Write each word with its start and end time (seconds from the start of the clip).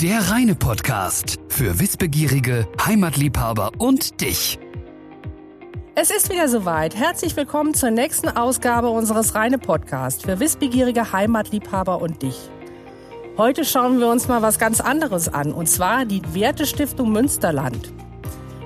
Der 0.00 0.30
reine 0.30 0.54
Podcast 0.54 1.40
für 1.48 1.80
Wissbegierige, 1.80 2.68
Heimatliebhaber 2.86 3.72
und 3.78 4.20
dich. 4.20 4.60
Es 5.96 6.12
ist 6.12 6.30
wieder 6.30 6.46
soweit. 6.46 6.94
Herzlich 6.94 7.34
willkommen 7.34 7.74
zur 7.74 7.90
nächsten 7.90 8.28
Ausgabe 8.28 8.90
unseres 8.90 9.34
reine 9.34 9.58
Podcasts 9.58 10.22
für 10.22 10.38
Wissbegierige, 10.38 11.12
Heimatliebhaber 11.12 12.00
und 12.00 12.22
dich. 12.22 12.38
Heute 13.36 13.64
schauen 13.64 13.98
wir 13.98 14.06
uns 14.06 14.28
mal 14.28 14.40
was 14.40 14.60
ganz 14.60 14.80
anderes 14.80 15.28
an, 15.28 15.52
und 15.52 15.68
zwar 15.68 16.04
die 16.04 16.22
Wertestiftung 16.32 17.10
Münsterland. 17.10 17.92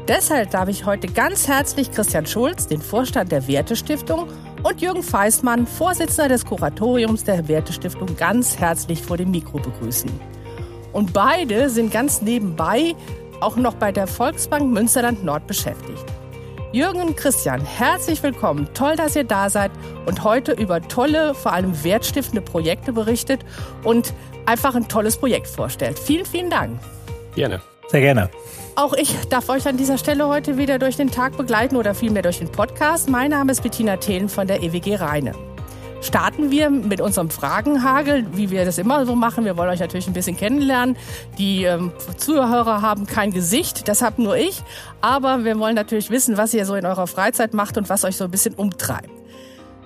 Deshalb 0.08 0.50
darf 0.50 0.68
ich 0.68 0.84
heute 0.84 1.06
ganz 1.06 1.48
herzlich 1.48 1.90
Christian 1.92 2.26
Schulz, 2.26 2.66
den 2.66 2.82
Vorstand 2.82 3.32
der 3.32 3.48
Wertestiftung, 3.48 4.28
und 4.62 4.82
Jürgen 4.82 5.02
Feistmann, 5.02 5.66
Vorsitzender 5.66 6.28
des 6.28 6.44
Kuratoriums 6.44 7.24
der 7.24 7.48
Wertestiftung, 7.48 8.16
ganz 8.16 8.58
herzlich 8.58 9.00
vor 9.00 9.16
dem 9.16 9.30
Mikro 9.30 9.58
begrüßen. 9.58 10.10
Und 10.92 11.12
beide 11.12 11.70
sind 11.70 11.92
ganz 11.92 12.23
nebenbei 12.23 12.95
auch 13.41 13.56
noch 13.56 13.74
bei 13.74 13.92
der 13.92 14.06
Volksbank 14.06 14.70
Münsterland 14.70 15.24
Nord 15.24 15.46
beschäftigt. 15.46 16.05
Jürgen 16.73 17.02
und 17.02 17.16
Christian, 17.16 17.60
herzlich 17.60 18.23
willkommen. 18.23 18.68
Toll, 18.73 18.96
dass 18.96 19.15
ihr 19.15 19.24
da 19.24 19.51
seid 19.51 19.70
und 20.06 20.24
heute 20.24 20.52
über 20.52 20.80
tolle, 20.80 21.34
vor 21.34 21.52
allem 21.52 21.84
wertstiftende 21.84 22.41
Projekte 22.41 22.92
berichtet 22.92 23.41
und 23.84 24.15
einfach 24.46 24.74
ein 24.74 24.88
tolles 24.88 25.18
Projekt 25.18 25.48
vorstellt. 25.48 25.98
Vielen, 25.98 26.24
vielen 26.24 26.48
Dank. 26.48 26.80
Gerne. 27.34 27.60
Sehr 27.88 28.01
gerne. 28.01 28.30
Auch 28.74 28.95
ich 28.95 29.15
darf 29.29 29.51
euch 29.51 29.66
an 29.68 29.77
dieser 29.77 29.98
Stelle 29.98 30.29
heute 30.29 30.56
wieder 30.56 30.79
durch 30.79 30.96
den 30.96 31.10
Tag 31.10 31.37
begleiten 31.37 31.77
oder 31.77 31.95
vielmehr 31.95 32.23
durch 32.23 32.38
den 32.38 32.51
Podcast. 32.51 33.10
Mein 33.10 33.32
Name 33.32 33.52
ist 33.52 33.62
Bettina 33.62 33.98
Thelen 33.98 34.30
von 34.30 34.46
der 34.46 34.62
EWG 34.62 34.96
Rheine 34.96 35.52
starten 36.02 36.51
wir 36.51 36.69
mit 36.69 37.01
unserem 37.01 37.30
Fragenhagel, 37.30 38.27
wie 38.33 38.51
wir 38.51 38.65
das 38.65 38.79
immer 38.79 39.06
so 39.06 39.15
machen. 39.15 39.45
Wir 39.45 39.56
wollen 39.56 39.70
euch 39.70 39.80
natürlich 39.80 40.06
ein 40.06 40.12
bisschen 40.12 40.37
kennenlernen. 40.37 40.97
Die 41.38 41.65
ähm, 41.65 41.93
Zuhörer 42.16 42.82
haben 42.82 43.07
kein 43.07 43.30
Gesicht, 43.30 43.88
das 43.88 44.02
habe 44.02 44.23
nur 44.23 44.37
ich. 44.37 44.63
Aber 45.01 45.45
wir 45.45 45.59
wollen 45.59 45.74
natürlich 45.74 46.10
wissen, 46.10 46.37
was 46.37 46.52
ihr 46.52 46.66
so 46.66 46.74
in 46.74 46.85
eurer 46.85 47.07
Freizeit 47.07 47.54
macht 47.54 47.79
und 47.79 47.88
was 47.88 48.04
euch 48.04 48.16
so 48.16 48.24
ein 48.24 48.30
bisschen 48.30 48.54
umtreibt. 48.54 49.10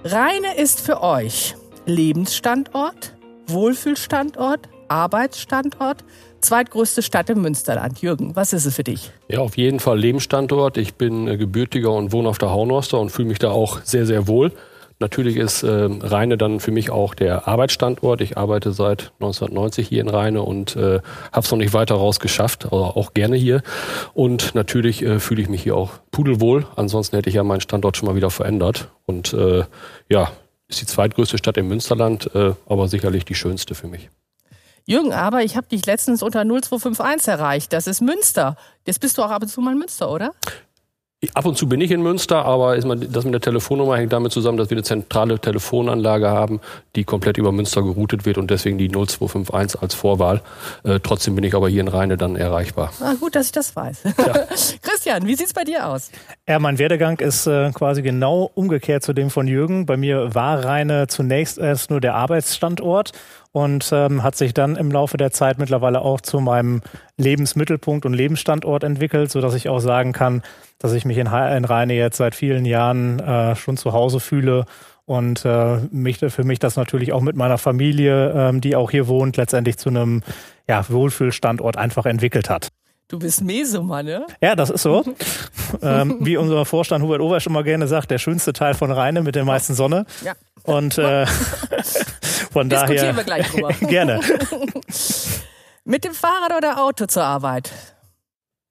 Rheine 0.04 0.56
ist 0.56 0.80
für 0.80 1.02
euch 1.02 1.54
Lebensstandort, 1.84 3.14
Wohlfühlstandort, 3.46 4.68
Arbeitsstandort, 4.88 6.04
zweitgrößte 6.40 7.02
Stadt 7.02 7.28
im 7.30 7.42
Münsterland. 7.42 8.00
Jürgen, 8.00 8.36
was 8.36 8.52
ist 8.52 8.66
es 8.66 8.76
für 8.76 8.84
dich? 8.84 9.10
Ja, 9.28 9.40
auf 9.40 9.56
jeden 9.56 9.80
Fall 9.80 9.98
Lebensstandort. 9.98 10.76
Ich 10.78 10.94
bin 10.94 11.28
äh, 11.28 11.36
gebürtiger 11.36 11.92
und 11.92 12.12
wohne 12.12 12.28
auf 12.28 12.38
der 12.38 12.50
Haunoster 12.50 13.00
und 13.00 13.10
fühle 13.10 13.28
mich 13.28 13.38
da 13.38 13.50
auch 13.50 13.80
sehr, 13.82 14.06
sehr 14.06 14.28
wohl. 14.28 14.52
Natürlich 14.98 15.36
ist 15.36 15.62
äh, 15.62 15.68
Rheine 15.68 16.38
dann 16.38 16.58
für 16.58 16.70
mich 16.70 16.90
auch 16.90 17.14
der 17.14 17.46
Arbeitsstandort. 17.46 18.22
Ich 18.22 18.38
arbeite 18.38 18.72
seit 18.72 19.12
1990 19.20 19.86
hier 19.86 20.00
in 20.00 20.08
Rheine 20.08 20.42
und 20.42 20.74
äh, 20.76 21.00
habe 21.32 21.44
es 21.44 21.50
noch 21.50 21.58
nicht 21.58 21.74
weiter 21.74 21.96
raus 21.96 22.18
geschafft, 22.18 22.66
aber 22.66 22.96
auch 22.96 23.12
gerne 23.12 23.36
hier. 23.36 23.62
Und 24.14 24.54
natürlich 24.54 25.02
äh, 25.02 25.20
fühle 25.20 25.42
ich 25.42 25.48
mich 25.48 25.62
hier 25.62 25.76
auch 25.76 25.92
pudelwohl. 26.10 26.66
Ansonsten 26.76 27.16
hätte 27.16 27.28
ich 27.28 27.36
ja 27.36 27.44
meinen 27.44 27.60
Standort 27.60 27.96
schon 27.96 28.08
mal 28.08 28.16
wieder 28.16 28.30
verändert. 28.30 28.88
Und 29.04 29.34
äh, 29.34 29.64
ja, 30.08 30.30
ist 30.68 30.80
die 30.80 30.86
zweitgrößte 30.86 31.36
Stadt 31.36 31.58
im 31.58 31.68
Münsterland, 31.68 32.34
äh, 32.34 32.54
aber 32.66 32.88
sicherlich 32.88 33.24
die 33.24 33.34
schönste 33.34 33.74
für 33.74 33.88
mich. 33.88 34.08
Jürgen, 34.88 35.12
aber 35.12 35.42
ich 35.42 35.56
habe 35.56 35.66
dich 35.66 35.84
letztens 35.84 36.22
unter 36.22 36.44
0251 36.44 37.28
erreicht. 37.28 37.72
Das 37.72 37.86
ist 37.86 38.00
Münster. 38.00 38.56
Jetzt 38.86 39.00
bist 39.00 39.18
du 39.18 39.22
auch 39.22 39.30
ab 39.30 39.42
und 39.42 39.48
zu 39.48 39.60
mal 39.60 39.72
in 39.72 39.78
Münster, 39.78 40.10
oder? 40.10 40.30
Ab 41.32 41.46
und 41.46 41.56
zu 41.56 41.66
bin 41.66 41.80
ich 41.80 41.90
in 41.92 42.02
Münster, 42.02 42.44
aber 42.44 42.76
ist 42.76 42.84
man, 42.84 43.00
das 43.10 43.24
mit 43.24 43.32
der 43.32 43.40
Telefonnummer 43.40 43.96
hängt 43.96 44.12
damit 44.12 44.32
zusammen, 44.32 44.58
dass 44.58 44.68
wir 44.68 44.76
eine 44.76 44.84
zentrale 44.84 45.38
Telefonanlage 45.38 46.28
haben, 46.28 46.60
die 46.94 47.04
komplett 47.04 47.38
über 47.38 47.52
Münster 47.52 47.82
geroutet 47.82 48.26
wird 48.26 48.36
und 48.36 48.50
deswegen 48.50 48.76
die 48.76 48.88
0251 48.88 49.80
als 49.80 49.94
Vorwahl. 49.94 50.42
Äh, 50.84 51.00
trotzdem 51.02 51.34
bin 51.34 51.42
ich 51.44 51.54
aber 51.54 51.70
hier 51.70 51.80
in 51.80 51.88
Rheine 51.88 52.18
dann 52.18 52.36
erreichbar. 52.36 52.92
Ah, 53.00 53.14
gut, 53.18 53.34
dass 53.34 53.46
ich 53.46 53.52
das 53.52 53.74
weiß. 53.74 54.02
Ja. 54.04 54.12
Christian, 54.82 55.26
wie 55.26 55.34
sieht's 55.36 55.54
bei 55.54 55.64
dir 55.64 55.88
aus? 55.88 56.10
Ja, 56.46 56.58
mein 56.58 56.78
Werdegang 56.78 57.18
ist 57.18 57.46
äh, 57.46 57.70
quasi 57.72 58.02
genau 58.02 58.50
umgekehrt 58.54 59.02
zu 59.02 59.14
dem 59.14 59.30
von 59.30 59.48
Jürgen. 59.48 59.86
Bei 59.86 59.96
mir 59.96 60.34
war 60.34 60.66
Rheine 60.66 61.06
zunächst 61.06 61.56
erst 61.56 61.88
nur 61.88 62.02
der 62.02 62.14
Arbeitsstandort 62.14 63.12
und 63.56 63.88
ähm, 63.90 64.22
hat 64.22 64.36
sich 64.36 64.52
dann 64.52 64.76
im 64.76 64.90
Laufe 64.90 65.16
der 65.16 65.30
Zeit 65.30 65.58
mittlerweile 65.58 66.02
auch 66.02 66.20
zu 66.20 66.40
meinem 66.40 66.82
Lebensmittelpunkt 67.16 68.04
und 68.04 68.12
Lebensstandort 68.12 68.84
entwickelt, 68.84 69.30
so 69.30 69.40
dass 69.40 69.54
ich 69.54 69.70
auch 69.70 69.78
sagen 69.78 70.12
kann, 70.12 70.42
dass 70.78 70.92
ich 70.92 71.06
mich 71.06 71.16
in, 71.16 71.26
in 71.26 71.64
Rheine 71.64 71.94
jetzt 71.94 72.18
seit 72.18 72.34
vielen 72.34 72.66
Jahren 72.66 73.18
äh, 73.18 73.56
schon 73.56 73.78
zu 73.78 73.94
Hause 73.94 74.20
fühle 74.20 74.66
und 75.06 75.46
äh, 75.46 75.78
mich, 75.90 76.18
für 76.18 76.44
mich 76.44 76.58
das 76.58 76.76
natürlich 76.76 77.14
auch 77.14 77.22
mit 77.22 77.34
meiner 77.34 77.56
Familie, 77.56 78.30
ähm, 78.36 78.60
die 78.60 78.76
auch 78.76 78.90
hier 78.90 79.08
wohnt, 79.08 79.38
letztendlich 79.38 79.78
zu 79.78 79.88
einem 79.88 80.22
ja, 80.68 80.84
Wohlfühlstandort 80.90 81.78
einfach 81.78 82.04
entwickelt 82.04 82.50
hat. 82.50 82.68
Du 83.08 83.20
bist 83.20 83.40
Mesumer, 83.40 84.02
ne? 84.02 84.26
Ja, 84.40 84.56
das 84.56 84.68
ist 84.68 84.82
so. 84.82 85.04
ähm, 85.82 86.16
wie 86.20 86.36
unser 86.36 86.64
Vorstand 86.64 87.04
Hubert 87.04 87.20
Oversch 87.20 87.46
immer 87.46 87.62
gerne 87.62 87.86
sagt, 87.86 88.10
der 88.10 88.18
schönste 88.18 88.52
Teil 88.52 88.74
von 88.74 88.90
Rheine 88.90 89.22
mit 89.22 89.36
der 89.36 89.44
meisten 89.44 89.74
Sonne. 89.74 90.06
Ja. 90.24 90.32
Und 90.64 90.98
äh, 90.98 91.24
von 92.52 92.68
daher. 92.68 93.16
wir 93.16 93.22
gleich 93.22 93.48
drüber. 93.48 93.68
gerne. 93.88 94.20
Mit 95.84 96.04
dem 96.04 96.14
Fahrrad 96.14 96.56
oder 96.56 96.82
Auto 96.82 97.06
zur 97.06 97.22
Arbeit? 97.22 97.70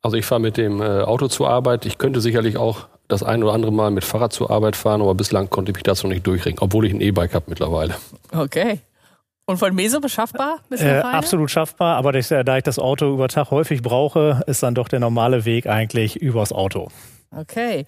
Also 0.02 0.18
ich 0.18 0.26
fahre 0.26 0.42
mit 0.42 0.58
dem 0.58 0.82
äh, 0.82 1.04
Auto 1.04 1.30
zur 1.30 1.50
Arbeit. 1.50 1.86
Ich 1.86 1.98
könnte 1.98 2.20
sicherlich 2.20 2.58
auch 2.58 2.88
das 3.08 3.24
ein 3.24 3.42
oder 3.42 3.54
andere 3.54 3.72
Mal 3.72 3.92
mit 3.92 4.04
Fahrrad 4.04 4.34
zur 4.34 4.52
Arbeit 4.52 4.76
fahren, 4.76 5.02
aber 5.02 5.16
bislang 5.16 5.50
konnte 5.50 5.72
ich 5.72 5.76
mich 5.76 5.84
dazu 5.84 6.08
nicht 6.08 6.28
durchringen, 6.28 6.60
obwohl 6.60 6.86
ich 6.86 6.94
ein 6.94 7.00
E-Bike 7.00 7.34
habe 7.34 7.46
mittlerweile. 7.48 7.96
Okay. 8.34 8.82
Und 9.48 9.58
von 9.58 9.76
Meso 9.76 10.00
beschaffbar? 10.00 10.60
Äh, 10.72 10.98
absolut 10.98 11.52
schaffbar, 11.52 11.98
aber 11.98 12.12
das, 12.12 12.30
da 12.30 12.58
ich 12.58 12.64
das 12.64 12.80
Auto 12.80 13.14
über 13.14 13.28
Tag 13.28 13.52
häufig 13.52 13.84
brauche, 13.84 14.42
ist 14.48 14.64
dann 14.64 14.74
doch 14.74 14.88
der 14.88 15.00
normale 15.00 15.46
Weg 15.46 15.68
eigentlich 15.68 16.16
übers 16.16 16.52
Auto. 16.52 16.90
Okay. 17.30 17.86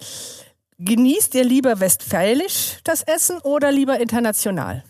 Genießt 0.78 1.34
ihr 1.34 1.44
lieber 1.44 1.79
westfälisch 1.79 2.78
das 2.84 3.01
Essen 3.01 3.40
oder 3.40 3.72
lieber 3.72 4.00
international? 4.00 4.84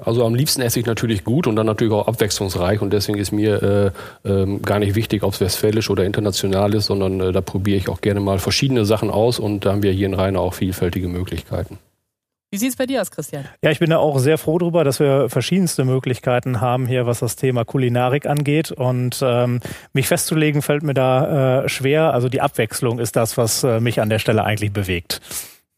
Also 0.00 0.24
am 0.24 0.34
liebsten 0.34 0.62
esse 0.62 0.80
ich 0.80 0.86
natürlich 0.86 1.24
gut 1.24 1.46
und 1.46 1.56
dann 1.56 1.66
natürlich 1.66 1.92
auch 1.92 2.06
abwechslungsreich 2.06 2.80
und 2.80 2.92
deswegen 2.92 3.18
ist 3.18 3.32
mir 3.32 3.92
äh, 4.24 4.28
äh, 4.28 4.58
gar 4.58 4.78
nicht 4.78 4.94
wichtig, 4.94 5.22
ob 5.22 5.34
es 5.34 5.40
westfälisch 5.40 5.90
oder 5.90 6.04
international 6.04 6.74
ist, 6.74 6.86
sondern 6.86 7.20
äh, 7.20 7.32
da 7.32 7.40
probiere 7.40 7.78
ich 7.78 7.88
auch 7.88 8.00
gerne 8.00 8.20
mal 8.20 8.38
verschiedene 8.38 8.84
Sachen 8.84 9.10
aus 9.10 9.38
und 9.38 9.64
da 9.64 9.72
haben 9.72 9.82
wir 9.82 9.92
hier 9.92 10.06
in 10.06 10.14
Rheine 10.14 10.40
auch 10.40 10.54
vielfältige 10.54 11.08
Möglichkeiten. 11.08 11.78
Wie 12.50 12.56
sieht 12.56 12.70
es 12.70 12.76
bei 12.76 12.86
dir 12.86 13.02
aus, 13.02 13.10
Christian? 13.10 13.44
Ja, 13.62 13.70
ich 13.70 13.78
bin 13.78 13.90
da 13.90 13.98
auch 13.98 14.18
sehr 14.18 14.38
froh 14.38 14.58
darüber, 14.58 14.82
dass 14.82 15.00
wir 15.00 15.28
verschiedenste 15.28 15.84
Möglichkeiten 15.84 16.62
haben 16.62 16.86
hier, 16.86 17.04
was 17.04 17.18
das 17.18 17.36
Thema 17.36 17.66
Kulinarik 17.66 18.24
angeht. 18.24 18.72
Und 18.72 19.20
ähm, 19.22 19.60
mich 19.92 20.08
festzulegen 20.08 20.62
fällt 20.62 20.82
mir 20.82 20.94
da 20.94 21.64
äh, 21.64 21.68
schwer. 21.68 22.14
Also 22.14 22.30
die 22.30 22.40
Abwechslung 22.40 23.00
ist 23.00 23.16
das, 23.16 23.36
was 23.36 23.64
äh, 23.64 23.80
mich 23.80 24.00
an 24.00 24.08
der 24.08 24.18
Stelle 24.18 24.44
eigentlich 24.44 24.72
bewegt. 24.72 25.20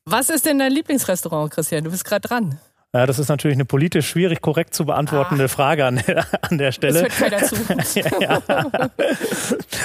Was 0.04 0.30
ist 0.30 0.46
denn 0.46 0.60
dein 0.60 0.70
Lieblingsrestaurant, 0.70 1.50
Christian? 1.50 1.82
Du 1.82 1.90
bist 1.90 2.04
gerade 2.04 2.26
dran. 2.26 2.60
Ja, 2.92 3.06
das 3.06 3.20
ist 3.20 3.28
natürlich 3.28 3.56
eine 3.56 3.64
politisch 3.64 4.08
schwierig 4.08 4.40
korrekt 4.40 4.74
zu 4.74 4.84
beantwortende 4.84 5.44
ah. 5.44 5.48
Frage 5.48 5.84
an, 5.84 6.02
an 6.42 6.58
der 6.58 6.72
Stelle. 6.72 7.04
Das 7.04 7.20
hört 7.20 7.32
keiner 7.32 7.82
zu. 7.82 8.00
ja. 8.20 8.42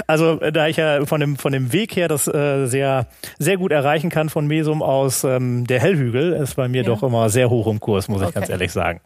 Also 0.07 0.37
da 0.37 0.67
ich 0.67 0.77
ja 0.77 1.05
von 1.05 1.21
dem, 1.21 1.35
von 1.35 1.51
dem 1.51 1.71
Weg 1.71 1.95
her 1.95 2.07
das 2.07 2.27
äh, 2.27 2.65
sehr, 2.65 3.07
sehr 3.37 3.57
gut 3.57 3.71
erreichen 3.71 4.09
kann 4.09 4.29
von 4.29 4.47
Mesum 4.47 4.81
aus, 4.81 5.23
ähm, 5.23 5.67
der 5.67 5.79
Hellhügel 5.79 6.33
ist 6.33 6.55
bei 6.55 6.67
mir 6.67 6.81
ja. 6.81 6.87
doch 6.87 7.03
immer 7.03 7.29
sehr 7.29 7.51
hoch 7.51 7.67
im 7.67 7.79
Kurs, 7.79 8.07
muss 8.07 8.21
okay. 8.21 8.29
ich 8.29 8.35
ganz 8.35 8.49
ehrlich 8.49 8.71
sagen. 8.71 9.01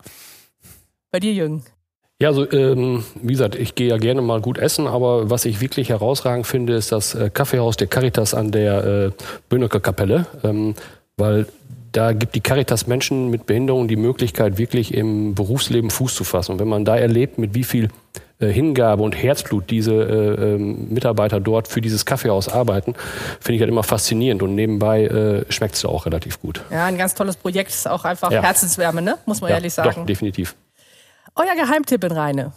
Bei 1.11 1.19
dir, 1.19 1.33
Jürgen? 1.33 1.65
Ja, 2.21 2.29
also 2.29 2.49
ähm, 2.51 3.03
wie 3.21 3.31
gesagt, 3.31 3.55
ich 3.55 3.75
gehe 3.75 3.87
ja 3.87 3.97
gerne 3.97 4.21
mal 4.21 4.41
gut 4.41 4.57
essen, 4.57 4.87
aber 4.87 5.29
was 5.29 5.45
ich 5.45 5.61
wirklich 5.61 5.89
herausragend 5.89 6.47
finde, 6.47 6.73
ist 6.73 6.91
das 6.91 7.15
äh, 7.15 7.29
Kaffeehaus 7.29 7.77
der 7.77 7.87
Caritas 7.87 8.33
an 8.33 8.51
der 8.51 8.83
äh, 8.83 9.11
Böhnecker 9.47 9.79
Kapelle, 9.79 10.25
ähm, 10.43 10.75
weil 11.19 11.47
da 11.91 12.13
gibt 12.13 12.35
die 12.35 12.41
Caritas 12.41 12.87
Menschen 12.87 13.29
mit 13.29 13.45
Behinderung 13.45 13.87
die 13.87 13.95
Möglichkeit, 13.95 14.57
wirklich 14.57 14.93
im 14.93 15.35
Berufsleben 15.35 15.89
Fuß 15.89 16.13
zu 16.13 16.23
fassen. 16.23 16.53
Und 16.53 16.59
wenn 16.59 16.67
man 16.67 16.85
da 16.85 16.95
erlebt, 16.95 17.37
mit 17.37 17.55
wie 17.55 17.63
viel 17.63 17.89
äh, 18.39 18.47
Hingabe 18.47 19.03
und 19.03 19.13
Herzblut 19.13 19.69
diese 19.69 19.93
äh, 19.93 20.53
ähm, 20.53 20.87
Mitarbeiter 20.89 21.39
dort 21.39 21.67
für 21.67 21.81
dieses 21.81 22.05
Kaffeehaus 22.05 22.47
arbeiten, 22.47 22.93
finde 23.39 23.55
ich 23.55 23.61
halt 23.61 23.69
immer 23.69 23.83
faszinierend. 23.83 24.43
Und 24.43 24.55
nebenbei 24.55 25.05
äh, 25.05 25.51
schmeckt 25.51 25.75
es 25.75 25.85
auch 25.85 26.05
relativ 26.05 26.39
gut. 26.39 26.61
Ja, 26.71 26.85
ein 26.85 26.97
ganz 26.97 27.15
tolles 27.15 27.35
Projekt, 27.35 27.71
ist 27.71 27.87
auch 27.87 28.05
einfach 28.05 28.31
ja. 28.31 28.41
Herzenswärme, 28.41 29.01
ne? 29.01 29.17
muss 29.25 29.41
man 29.41 29.49
ja, 29.49 29.57
ehrlich 29.57 29.73
sagen. 29.73 29.91
Doch, 29.95 30.05
definitiv. 30.05 30.55
Euer 31.35 31.55
Geheimtipp 31.55 32.03
in 32.03 32.11
Rheine? 32.11 32.53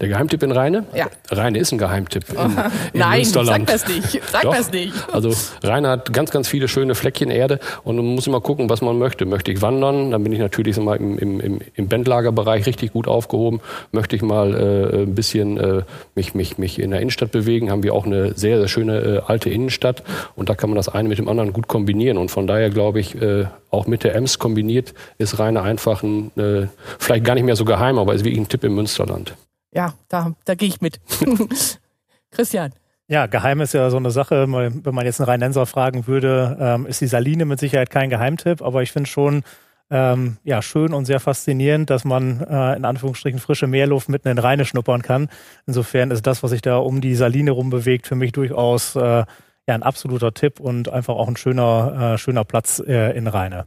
Der 0.00 0.08
Geheimtipp 0.08 0.42
in 0.42 0.52
Rheine? 0.52 0.84
Ja. 0.94 1.06
Rheine 1.30 1.58
ist 1.58 1.72
ein 1.72 1.78
Geheimtipp. 1.78 2.24
In, 2.30 2.36
in 2.92 3.00
Nein, 3.00 3.18
Münsterland. 3.18 3.70
sag 3.70 3.80
das 3.80 3.88
nicht. 3.88 4.22
Sag 4.30 4.42
Doch. 4.42 4.54
das 4.54 4.70
nicht. 4.70 4.92
Also 5.12 5.32
Rheine 5.62 5.88
hat 5.88 6.12
ganz, 6.12 6.30
ganz 6.30 6.48
viele 6.48 6.68
schöne 6.68 6.94
Fleckchen 6.94 7.30
Erde 7.30 7.60
und 7.84 7.96
man 7.96 8.04
muss 8.04 8.26
immer 8.26 8.40
gucken, 8.40 8.68
was 8.68 8.82
man 8.82 8.98
möchte. 8.98 9.24
Möchte 9.24 9.52
ich 9.52 9.62
wandern, 9.62 10.10
dann 10.10 10.22
bin 10.22 10.32
ich 10.32 10.38
natürlich 10.38 10.76
mal 10.76 10.96
im, 10.96 11.18
im, 11.18 11.60
im 11.74 11.88
Bandlagerbereich 11.88 12.66
richtig 12.66 12.92
gut 12.92 13.08
aufgehoben. 13.08 13.60
Möchte 13.92 14.16
ich 14.16 14.22
mal 14.22 14.54
äh, 14.54 15.02
ein 15.02 15.14
bisschen 15.14 15.56
äh, 15.56 15.82
mich, 16.14 16.34
mich, 16.34 16.58
mich 16.58 16.78
in 16.78 16.90
der 16.90 17.00
Innenstadt 17.00 17.30
bewegen, 17.30 17.70
haben 17.70 17.82
wir 17.82 17.94
auch 17.94 18.04
eine 18.06 18.34
sehr, 18.34 18.58
sehr 18.58 18.68
schöne 18.68 18.98
äh, 18.98 19.20
alte 19.26 19.48
Innenstadt 19.48 20.02
und 20.34 20.48
da 20.50 20.54
kann 20.54 20.68
man 20.68 20.76
das 20.76 20.88
eine 20.88 21.08
mit 21.08 21.18
dem 21.18 21.28
anderen 21.28 21.52
gut 21.52 21.68
kombinieren. 21.68 22.18
Und 22.18 22.30
von 22.30 22.46
daher 22.46 22.70
glaube 22.70 23.00
ich, 23.00 23.20
äh, 23.20 23.46
auch 23.70 23.86
mit 23.86 24.04
der 24.04 24.14
Ems 24.14 24.38
kombiniert 24.38 24.94
ist 25.18 25.38
Rheine 25.38 25.62
einfach 25.62 26.02
ein, 26.02 26.30
äh, 26.36 26.66
vielleicht 26.98 27.24
gar 27.24 27.34
nicht 27.34 27.44
mehr 27.44 27.56
so 27.56 27.64
geheim, 27.64 27.98
aber 27.98 28.14
ist 28.14 28.24
wirklich 28.24 28.40
ein 28.40 28.48
Tipp 28.48 28.64
im 28.64 28.74
Münsterland. 28.74 29.34
Ja, 29.76 29.92
da, 30.08 30.32
da 30.44 30.54
gehe 30.54 30.68
ich 30.68 30.80
mit. 30.80 31.00
Christian. 32.30 32.72
Ja, 33.08 33.26
geheim 33.26 33.60
ist 33.60 33.74
ja 33.74 33.88
so 33.90 33.98
eine 33.98 34.10
Sache, 34.10 34.50
wenn 34.50 34.94
man 34.94 35.04
jetzt 35.04 35.20
einen 35.20 35.28
Rheinenser 35.28 35.66
fragen 35.66 36.06
würde, 36.06 36.56
ähm, 36.58 36.86
ist 36.86 37.00
die 37.00 37.06
Saline 37.06 37.44
mit 37.44 37.60
Sicherheit 37.60 37.90
kein 37.90 38.10
Geheimtipp, 38.10 38.62
aber 38.62 38.82
ich 38.82 38.90
finde 38.90 39.08
schon 39.08 39.44
ähm, 39.90 40.38
ja, 40.42 40.62
schön 40.62 40.92
und 40.92 41.04
sehr 41.04 41.20
faszinierend, 41.20 41.90
dass 41.90 42.04
man 42.04 42.40
äh, 42.40 42.74
in 42.74 42.84
Anführungsstrichen 42.84 43.38
frische 43.38 43.68
Meerluft 43.68 44.08
mitten 44.08 44.28
in 44.28 44.38
Rheine 44.38 44.64
schnuppern 44.64 45.02
kann. 45.02 45.28
Insofern 45.66 46.10
ist 46.10 46.26
das, 46.26 46.42
was 46.42 46.50
sich 46.50 46.62
da 46.62 46.78
um 46.78 47.00
die 47.00 47.14
Saline 47.14 47.52
rumbewegt, 47.52 48.08
für 48.08 48.16
mich 48.16 48.32
durchaus 48.32 48.96
äh, 48.96 49.00
ja, 49.00 49.26
ein 49.68 49.82
absoluter 49.82 50.32
Tipp 50.32 50.58
und 50.58 50.88
einfach 50.88 51.14
auch 51.14 51.28
ein 51.28 51.36
schöner, 51.36 52.14
äh, 52.14 52.18
schöner 52.18 52.44
Platz 52.44 52.82
äh, 52.84 53.16
in 53.16 53.26
Rheine. 53.26 53.66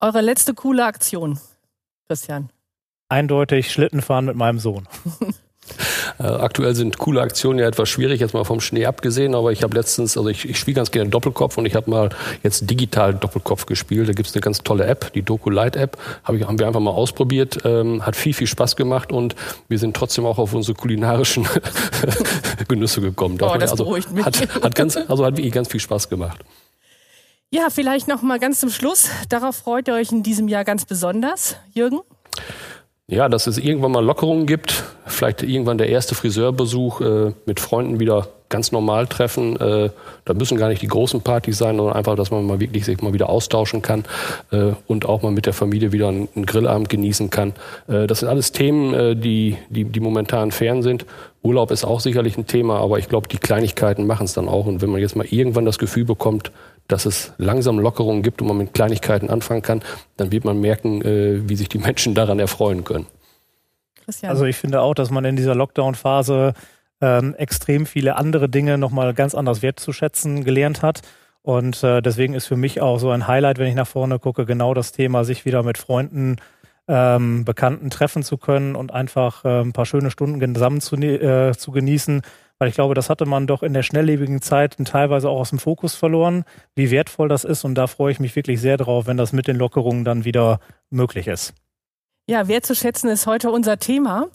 Eure 0.00 0.20
letzte 0.20 0.54
coole 0.54 0.84
Aktion, 0.84 1.40
Christian? 2.06 2.50
Eindeutig 3.12 3.70
Schlittenfahren 3.70 4.24
mit 4.24 4.36
meinem 4.36 4.58
Sohn. 4.58 4.88
Äh, 6.18 6.24
aktuell 6.24 6.74
sind 6.74 6.98
coole 6.98 7.20
Aktionen 7.20 7.60
ja 7.60 7.66
etwas 7.66 7.88
schwierig, 7.88 8.20
jetzt 8.20 8.34
mal 8.34 8.44
vom 8.44 8.60
Schnee 8.60 8.84
abgesehen, 8.84 9.34
aber 9.34 9.52
ich 9.52 9.62
habe 9.62 9.76
letztens, 9.76 10.18
also 10.18 10.28
ich, 10.28 10.46
ich 10.46 10.58
spiele 10.58 10.74
ganz 10.74 10.90
gerne 10.90 11.08
Doppelkopf 11.08 11.56
und 11.56 11.66
ich 11.66 11.76
habe 11.76 11.88
mal 11.88 12.10
jetzt 12.42 12.68
digital 12.68 13.14
Doppelkopf 13.14 13.64
gespielt. 13.64 14.08
Da 14.08 14.12
gibt 14.12 14.28
es 14.28 14.34
eine 14.34 14.40
ganz 14.40 14.58
tolle 14.64 14.84
App, 14.86 15.12
die 15.12 15.22
Doku 15.22 15.50
Light 15.50 15.76
App, 15.76 15.96
hab 16.24 16.34
ich, 16.34 16.44
haben 16.44 16.58
wir 16.58 16.66
einfach 16.66 16.80
mal 16.80 16.90
ausprobiert, 16.90 17.60
ähm, 17.64 18.04
hat 18.04 18.16
viel, 18.16 18.34
viel 18.34 18.48
Spaß 18.48 18.74
gemacht 18.74 19.12
und 19.12 19.36
wir 19.68 19.78
sind 19.78 19.96
trotzdem 19.96 20.26
auch 20.26 20.38
auf 20.38 20.52
unsere 20.52 20.76
kulinarischen 20.76 21.46
Genüsse 22.68 23.00
gekommen. 23.00 23.38
Oh, 23.40 23.56
das 23.56 23.70
also, 23.70 23.84
beruhigt 23.84 24.10
mich. 24.10 24.26
Hat, 24.26 24.36
hat, 24.62 24.74
ganz, 24.74 24.96
also 24.96 25.24
hat 25.24 25.36
wirklich 25.36 25.52
ganz 25.52 25.68
viel 25.68 25.80
Spaß 25.80 26.08
gemacht. 26.08 26.40
Ja, 27.50 27.68
vielleicht 27.70 28.08
noch 28.08 28.22
mal 28.22 28.40
ganz 28.40 28.58
zum 28.58 28.70
Schluss. 28.70 29.08
Darauf 29.28 29.56
freut 29.56 29.86
ihr 29.86 29.94
euch 29.94 30.10
in 30.10 30.24
diesem 30.24 30.48
Jahr 30.48 30.64
ganz 30.64 30.84
besonders, 30.84 31.56
Jürgen? 31.72 32.00
Ja, 33.12 33.28
dass 33.28 33.46
es 33.46 33.58
irgendwann 33.58 33.92
mal 33.92 34.02
Lockerungen 34.02 34.46
gibt, 34.46 34.84
vielleicht 35.04 35.42
irgendwann 35.42 35.76
der 35.76 35.90
erste 35.90 36.14
Friseurbesuch 36.14 37.02
äh, 37.02 37.32
mit 37.44 37.60
Freunden 37.60 38.00
wieder 38.00 38.28
ganz 38.48 38.72
normal 38.72 39.06
treffen. 39.06 39.54
Äh, 39.60 39.90
da 40.24 40.32
müssen 40.32 40.56
gar 40.56 40.70
nicht 40.70 40.80
die 40.80 40.86
großen 40.86 41.20
Partys 41.20 41.58
sein, 41.58 41.76
sondern 41.76 41.94
einfach, 41.94 42.16
dass 42.16 42.30
man 42.30 42.46
mal 42.46 42.58
wirklich 42.58 42.86
sich 42.86 43.02
mal 43.02 43.12
wieder 43.12 43.28
austauschen 43.28 43.82
kann 43.82 44.04
äh, 44.50 44.72
und 44.86 45.04
auch 45.04 45.20
mal 45.20 45.30
mit 45.30 45.44
der 45.44 45.52
Familie 45.52 45.92
wieder 45.92 46.08
einen, 46.08 46.30
einen 46.34 46.46
Grillabend 46.46 46.88
genießen 46.88 47.28
kann. 47.28 47.52
Äh, 47.86 48.06
das 48.06 48.20
sind 48.20 48.30
alles 48.30 48.52
Themen, 48.52 48.94
äh, 48.94 49.14
die, 49.14 49.58
die, 49.68 49.84
die 49.84 50.00
momentan 50.00 50.50
fern 50.50 50.82
sind. 50.82 51.04
Urlaub 51.42 51.70
ist 51.70 51.84
auch 51.84 52.00
sicherlich 52.00 52.38
ein 52.38 52.46
Thema, 52.46 52.78
aber 52.80 52.98
ich 52.98 53.10
glaube, 53.10 53.28
die 53.28 53.36
Kleinigkeiten 53.36 54.06
machen 54.06 54.24
es 54.24 54.32
dann 54.32 54.48
auch. 54.48 54.64
Und 54.64 54.80
wenn 54.80 54.88
man 54.88 55.02
jetzt 55.02 55.16
mal 55.16 55.26
irgendwann 55.28 55.66
das 55.66 55.78
Gefühl 55.78 56.06
bekommt, 56.06 56.50
dass 56.92 57.06
es 57.06 57.32
langsam 57.38 57.78
Lockerungen 57.78 58.22
gibt 58.22 58.42
und 58.42 58.48
man 58.48 58.58
mit 58.58 58.74
Kleinigkeiten 58.74 59.30
anfangen 59.30 59.62
kann, 59.62 59.80
dann 60.16 60.30
wird 60.30 60.44
man 60.44 60.60
merken, 60.60 61.02
äh, 61.02 61.48
wie 61.48 61.56
sich 61.56 61.68
die 61.68 61.78
Menschen 61.78 62.14
daran 62.14 62.38
erfreuen 62.38 62.84
können. 62.84 63.06
Christian. 64.04 64.30
Also 64.30 64.44
ich 64.44 64.56
finde 64.56 64.82
auch, 64.82 64.94
dass 64.94 65.10
man 65.10 65.24
in 65.24 65.36
dieser 65.36 65.54
Lockdown-Phase 65.54 66.54
ähm, 67.00 67.34
extrem 67.36 67.86
viele 67.86 68.16
andere 68.16 68.48
Dinge 68.48 68.78
nochmal 68.78 69.14
ganz 69.14 69.34
anders 69.34 69.62
wertzuschätzen 69.62 70.44
gelernt 70.44 70.82
hat. 70.82 71.02
Und 71.42 71.82
äh, 71.82 72.02
deswegen 72.02 72.34
ist 72.34 72.46
für 72.46 72.56
mich 72.56 72.80
auch 72.80 72.98
so 72.98 73.10
ein 73.10 73.26
Highlight, 73.26 73.58
wenn 73.58 73.68
ich 73.68 73.74
nach 73.74 73.86
vorne 73.86 74.18
gucke, 74.18 74.44
genau 74.44 74.74
das 74.74 74.92
Thema, 74.92 75.24
sich 75.24 75.44
wieder 75.44 75.62
mit 75.62 75.78
Freunden, 75.78 76.36
ähm, 76.88 77.44
Bekannten 77.44 77.90
treffen 77.90 78.22
zu 78.22 78.36
können 78.36 78.76
und 78.76 78.92
einfach 78.92 79.44
äh, 79.44 79.60
ein 79.60 79.72
paar 79.72 79.86
schöne 79.86 80.10
Stunden 80.10 80.54
zusammen 80.54 80.80
zu, 80.80 80.96
äh, 80.96 81.52
zu 81.56 81.72
genießen. 81.72 82.22
Weil 82.62 82.68
ich 82.68 82.76
glaube, 82.76 82.94
das 82.94 83.10
hatte 83.10 83.26
man 83.26 83.48
doch 83.48 83.64
in 83.64 83.72
der 83.72 83.82
schnelllebigen 83.82 84.40
Zeit 84.40 84.76
teilweise 84.84 85.28
auch 85.28 85.40
aus 85.40 85.50
dem 85.50 85.58
Fokus 85.58 85.96
verloren, 85.96 86.44
wie 86.76 86.92
wertvoll 86.92 87.28
das 87.28 87.42
ist. 87.42 87.64
Und 87.64 87.74
da 87.74 87.88
freue 87.88 88.12
ich 88.12 88.20
mich 88.20 88.36
wirklich 88.36 88.60
sehr 88.60 88.76
drauf, 88.76 89.08
wenn 89.08 89.16
das 89.16 89.32
mit 89.32 89.48
den 89.48 89.56
Lockerungen 89.56 90.04
dann 90.04 90.24
wieder 90.24 90.60
möglich 90.88 91.26
ist. 91.26 91.54
Ja, 92.28 92.46
wertzuschätzen 92.46 93.10
ist 93.10 93.26
heute 93.26 93.50
unser 93.50 93.80
Thema. 93.80 94.28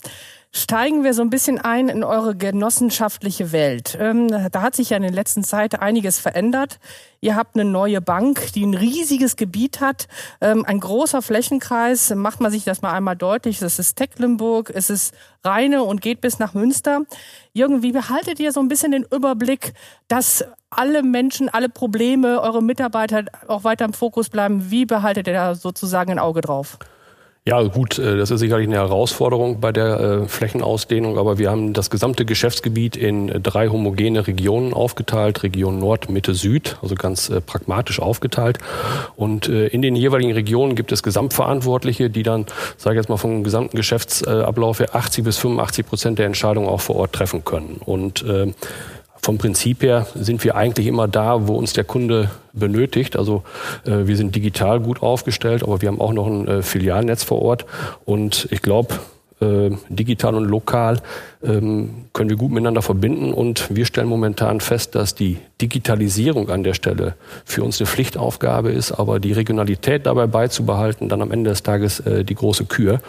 Steigen 0.50 1.04
wir 1.04 1.12
so 1.12 1.20
ein 1.20 1.28
bisschen 1.28 1.58
ein 1.58 1.90
in 1.90 2.02
eure 2.02 2.34
genossenschaftliche 2.34 3.52
Welt. 3.52 3.98
Ähm, 4.00 4.28
da 4.50 4.62
hat 4.62 4.74
sich 4.74 4.90
ja 4.90 4.96
in 4.96 5.02
der 5.02 5.12
letzten 5.12 5.44
Zeit 5.44 5.78
einiges 5.78 6.18
verändert. 6.18 6.78
Ihr 7.20 7.36
habt 7.36 7.54
eine 7.54 7.68
neue 7.68 8.00
Bank, 8.00 8.54
die 8.54 8.64
ein 8.64 8.72
riesiges 8.72 9.36
Gebiet 9.36 9.80
hat, 9.80 10.08
ähm, 10.40 10.64
ein 10.66 10.80
großer 10.80 11.20
Flächenkreis. 11.20 12.14
Macht 12.14 12.40
man 12.40 12.50
sich 12.50 12.64
das 12.64 12.80
mal 12.80 12.92
einmal 12.92 13.14
deutlich. 13.14 13.58
Das 13.58 13.78
ist 13.78 13.96
Tecklenburg, 13.96 14.72
es 14.74 14.88
ist 14.88 15.12
Rheine 15.44 15.82
und 15.82 16.00
geht 16.00 16.22
bis 16.22 16.38
nach 16.38 16.54
Münster. 16.54 17.02
Jürgen, 17.52 17.82
wie 17.82 17.92
behaltet 17.92 18.40
ihr 18.40 18.52
so 18.52 18.60
ein 18.60 18.68
bisschen 18.68 18.92
den 18.92 19.04
Überblick, 19.04 19.74
dass 20.08 20.46
alle 20.70 21.02
Menschen, 21.02 21.50
alle 21.50 21.68
Probleme, 21.68 22.40
eure 22.40 22.62
Mitarbeiter 22.62 23.24
auch 23.48 23.64
weiter 23.64 23.84
im 23.84 23.92
Fokus 23.92 24.30
bleiben? 24.30 24.70
Wie 24.70 24.86
behaltet 24.86 25.26
ihr 25.26 25.34
da 25.34 25.54
sozusagen 25.54 26.12
ein 26.12 26.18
Auge 26.18 26.40
drauf? 26.40 26.78
Ja, 27.48 27.62
gut, 27.62 27.98
äh, 27.98 28.18
das 28.18 28.30
ist 28.30 28.40
sicherlich 28.40 28.66
eine 28.68 28.76
Herausforderung 28.76 29.58
bei 29.58 29.72
der 29.72 30.00
äh, 30.00 30.28
Flächenausdehnung, 30.28 31.16
aber 31.16 31.38
wir 31.38 31.50
haben 31.50 31.72
das 31.72 31.88
gesamte 31.88 32.26
Geschäftsgebiet 32.26 32.94
in 32.94 33.30
äh, 33.30 33.40
drei 33.40 33.68
homogene 33.68 34.26
Regionen 34.26 34.74
aufgeteilt, 34.74 35.42
Region 35.42 35.78
Nord, 35.78 36.10
Mitte, 36.10 36.34
Süd, 36.34 36.76
also 36.82 36.94
ganz 36.94 37.32
pragmatisch 37.46 38.00
aufgeteilt. 38.00 38.58
Und 39.16 39.48
in 39.48 39.80
den 39.80 39.96
jeweiligen 39.96 40.32
Regionen 40.32 40.74
gibt 40.74 40.92
es 40.92 41.02
Gesamtverantwortliche, 41.02 42.10
die 42.10 42.22
dann, 42.22 42.44
sage 42.76 42.96
ich 42.96 43.00
jetzt 43.00 43.08
mal, 43.08 43.16
vom 43.16 43.44
gesamten 43.44 43.76
Geschäftsablauf 43.78 44.80
her 44.80 44.94
80 44.94 45.24
bis 45.24 45.38
85 45.38 45.86
Prozent 45.86 46.18
der 46.18 46.26
Entscheidungen 46.26 46.68
auch 46.68 46.82
vor 46.82 46.96
Ort 46.96 47.14
treffen 47.14 47.44
können. 47.44 47.80
Und 47.84 48.24
vom 49.20 49.38
Prinzip 49.38 49.82
her 49.82 50.06
sind 50.14 50.44
wir 50.44 50.56
eigentlich 50.56 50.86
immer 50.86 51.08
da, 51.08 51.48
wo 51.48 51.54
uns 51.54 51.72
der 51.72 51.84
Kunde 51.84 52.30
benötigt. 52.52 53.16
Also 53.16 53.42
äh, 53.84 54.06
wir 54.06 54.16
sind 54.16 54.34
digital 54.34 54.80
gut 54.80 55.02
aufgestellt, 55.02 55.62
aber 55.62 55.82
wir 55.82 55.88
haben 55.88 56.00
auch 56.00 56.12
noch 56.12 56.26
ein 56.26 56.48
äh, 56.48 56.62
Filialnetz 56.62 57.24
vor 57.24 57.42
Ort. 57.42 57.66
Und 58.04 58.48
ich 58.50 58.62
glaube, 58.62 58.94
äh, 59.40 59.70
digital 59.88 60.34
und 60.34 60.46
lokal 60.46 61.00
ähm, 61.44 62.06
können 62.12 62.30
wir 62.30 62.36
gut 62.36 62.50
miteinander 62.50 62.82
verbinden. 62.82 63.32
Und 63.32 63.74
wir 63.74 63.86
stellen 63.86 64.08
momentan 64.08 64.60
fest, 64.60 64.94
dass 64.94 65.14
die 65.14 65.38
Digitalisierung 65.60 66.48
an 66.48 66.64
der 66.64 66.74
Stelle 66.74 67.14
für 67.44 67.62
uns 67.62 67.80
eine 67.80 67.86
Pflichtaufgabe 67.86 68.72
ist, 68.72 68.92
aber 68.92 69.20
die 69.20 69.32
Regionalität 69.32 70.06
dabei 70.06 70.26
beizubehalten, 70.26 71.08
dann 71.08 71.22
am 71.22 71.30
Ende 71.30 71.50
des 71.50 71.62
Tages 71.62 72.00
äh, 72.00 72.24
die 72.24 72.34
große 72.34 72.64
Kür. 72.64 73.00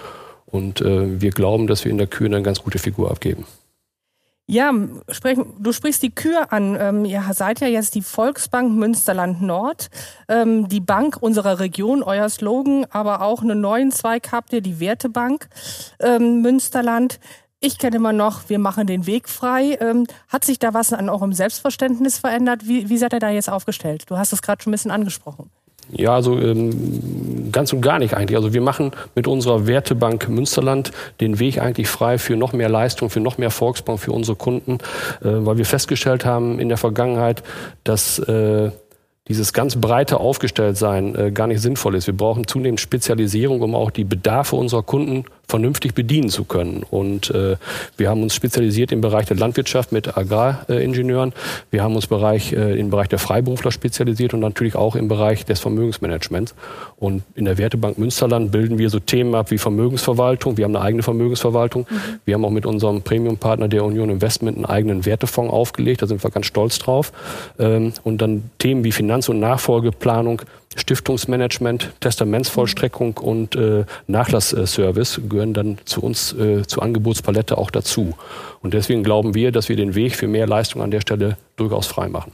Und 0.45 0.81
äh, 0.81 1.21
wir 1.21 1.31
glauben, 1.31 1.67
dass 1.67 1.85
wir 1.85 1.91
in 1.91 1.97
der 1.97 2.07
Kür 2.07 2.27
eine 2.27 2.41
ganz 2.41 2.61
gute 2.61 2.79
Figur 2.79 3.11
abgeben. 3.11 3.45
Ja, 4.51 4.73
du 4.73 5.71
sprichst 5.73 6.01
die 6.01 6.09
Kür 6.09 6.51
an. 6.51 6.75
Ähm, 6.79 7.05
ihr 7.05 7.23
seid 7.33 7.59
ja 7.59 7.67
jetzt 7.67 7.93
die 7.93 8.01
Volksbank 8.01 8.73
Münsterland 8.73 9.43
Nord, 9.43 9.91
ähm, 10.27 10.67
die 10.67 10.79
Bank 10.79 11.17
unserer 11.21 11.59
Region, 11.59 12.01
euer 12.01 12.27
Slogan, 12.29 12.87
aber 12.89 13.21
auch 13.21 13.43
einen 13.43 13.61
neuen 13.61 13.91
Zweig 13.91 14.31
habt 14.31 14.51
ihr, 14.51 14.61
die 14.61 14.79
Wertebank 14.79 15.49
ähm, 15.99 16.41
Münsterland. 16.41 17.19
Ich 17.59 17.77
kenne 17.77 17.97
immer 17.97 18.11
noch, 18.11 18.49
wir 18.49 18.57
machen 18.57 18.87
den 18.87 19.05
Weg 19.05 19.29
frei. 19.29 19.77
Hat 20.29 20.45
sich 20.45 20.57
da 20.57 20.73
was 20.73 20.93
an 20.93 21.09
eurem 21.09 21.33
Selbstverständnis 21.33 22.17
verändert? 22.17 22.67
Wie, 22.67 22.89
wie 22.89 22.97
seid 22.97 23.13
ihr 23.13 23.19
da 23.19 23.29
jetzt 23.29 23.51
aufgestellt? 23.51 24.05
Du 24.07 24.17
hast 24.17 24.33
es 24.33 24.41
gerade 24.41 24.63
schon 24.63 24.71
ein 24.71 24.75
bisschen 24.75 24.91
angesprochen. 24.91 25.51
Ja, 25.91 26.13
also 26.13 26.37
ähm, 26.39 27.51
ganz 27.51 27.73
und 27.73 27.81
gar 27.81 27.99
nicht 27.99 28.13
eigentlich. 28.13 28.37
Also 28.37 28.53
wir 28.53 28.61
machen 28.61 28.91
mit 29.15 29.27
unserer 29.27 29.65
Wertebank 29.65 30.29
Münsterland 30.29 30.91
den 31.19 31.39
Weg 31.39 31.59
eigentlich 31.59 31.87
frei 31.87 32.17
für 32.17 32.35
noch 32.35 32.53
mehr 32.53 32.69
Leistung, 32.69 33.09
für 33.09 33.19
noch 33.19 33.37
mehr 33.37 33.49
Volksbank 33.49 33.99
für 33.99 34.11
unsere 34.11 34.37
Kunden, 34.37 34.77
äh, 35.21 35.23
weil 35.23 35.57
wir 35.57 35.65
festgestellt 35.65 36.25
haben 36.25 36.59
in 36.59 36.69
der 36.69 36.77
Vergangenheit, 36.77 37.43
dass 37.83 38.19
äh, 38.19 38.71
dieses 39.29 39.53
ganz 39.53 39.75
breite 39.75 40.19
Aufgestelltsein 40.19 41.15
äh, 41.15 41.31
gar 41.31 41.45
nicht 41.45 41.61
sinnvoll 41.61 41.95
ist. 41.95 42.07
Wir 42.07 42.17
brauchen 42.17 42.47
zunehmend 42.47 42.79
Spezialisierung, 42.79 43.61
um 43.61 43.75
auch 43.75 43.91
die 43.91 44.03
Bedarfe 44.03 44.55
unserer 44.55 44.81
Kunden 44.81 45.25
vernünftig 45.47 45.95
bedienen 45.95 46.29
zu 46.29 46.43
können. 46.45 46.83
Und 46.89 47.31
äh, 47.31 47.57
wir 47.97 48.09
haben 48.09 48.21
uns 48.21 48.35
spezialisiert 48.35 48.91
im 48.91 49.01
Bereich 49.01 49.27
der 49.27 49.37
Landwirtschaft 49.37 49.91
mit 49.91 50.15
Agraringenieuren. 50.17 51.33
wir 51.71 51.83
haben 51.83 51.95
uns 51.95 52.07
Bereich, 52.07 52.53
äh, 52.53 52.79
im 52.79 52.89
Bereich 52.89 53.07
der 53.07 53.17
Freiberufler 53.19 53.71
spezialisiert 53.71 54.33
und 54.33 54.41
natürlich 54.41 54.75
auch 54.75 54.95
im 54.95 55.07
Bereich 55.07 55.45
des 55.45 55.59
Vermögensmanagements. 55.59 56.53
Und 56.97 57.23
in 57.35 57.45
der 57.45 57.57
Wertebank 57.57 57.97
Münsterland 57.97 58.51
bilden 58.51 58.77
wir 58.77 58.89
so 58.89 58.99
Themen 58.99 59.33
ab 59.33 59.49
wie 59.51 59.57
Vermögensverwaltung. 59.57 60.57
Wir 60.57 60.65
haben 60.65 60.75
eine 60.75 60.85
eigene 60.85 61.03
Vermögensverwaltung. 61.03 61.87
Mhm. 61.89 62.19
Wir 62.25 62.33
haben 62.35 62.45
auch 62.45 62.51
mit 62.51 62.65
unserem 62.65 63.01
Premium-Partner 63.01 63.67
der 63.67 63.83
Union 63.83 64.09
Investment 64.09 64.57
einen 64.57 64.65
eigenen 64.65 65.05
Wertefonds 65.05 65.51
aufgelegt. 65.51 66.01
Da 66.01 66.07
sind 66.07 66.23
wir 66.23 66.29
ganz 66.29 66.45
stolz 66.45 66.77
drauf. 66.77 67.11
Ähm, 67.57 67.93
und 68.03 68.21
dann 68.21 68.49
Themen 68.59 68.83
wie 68.83 68.91
Finanz- 68.91 69.18
und 69.27 69.39
Nachfolgeplanung 69.39 70.43
Stiftungsmanagement, 70.75 71.91
Testamentsvollstreckung 71.99 73.17
und 73.17 73.55
äh, 73.55 73.85
Nachlassservice 74.07 75.21
gehören 75.27 75.53
dann 75.53 75.77
zu 75.85 76.01
uns 76.01 76.33
äh, 76.33 76.65
zur 76.65 76.83
Angebotspalette 76.83 77.57
auch 77.57 77.71
dazu. 77.71 78.13
Und 78.61 78.73
deswegen 78.73 79.03
glauben 79.03 79.33
wir, 79.33 79.51
dass 79.51 79.67
wir 79.67 79.75
den 79.75 79.95
Weg 79.95 80.15
für 80.15 80.27
mehr 80.27 80.47
Leistung 80.47 80.81
an 80.81 80.91
der 80.91 81.01
Stelle 81.01 81.37
durchaus 81.55 81.87
frei 81.87 82.07
machen. 82.07 82.31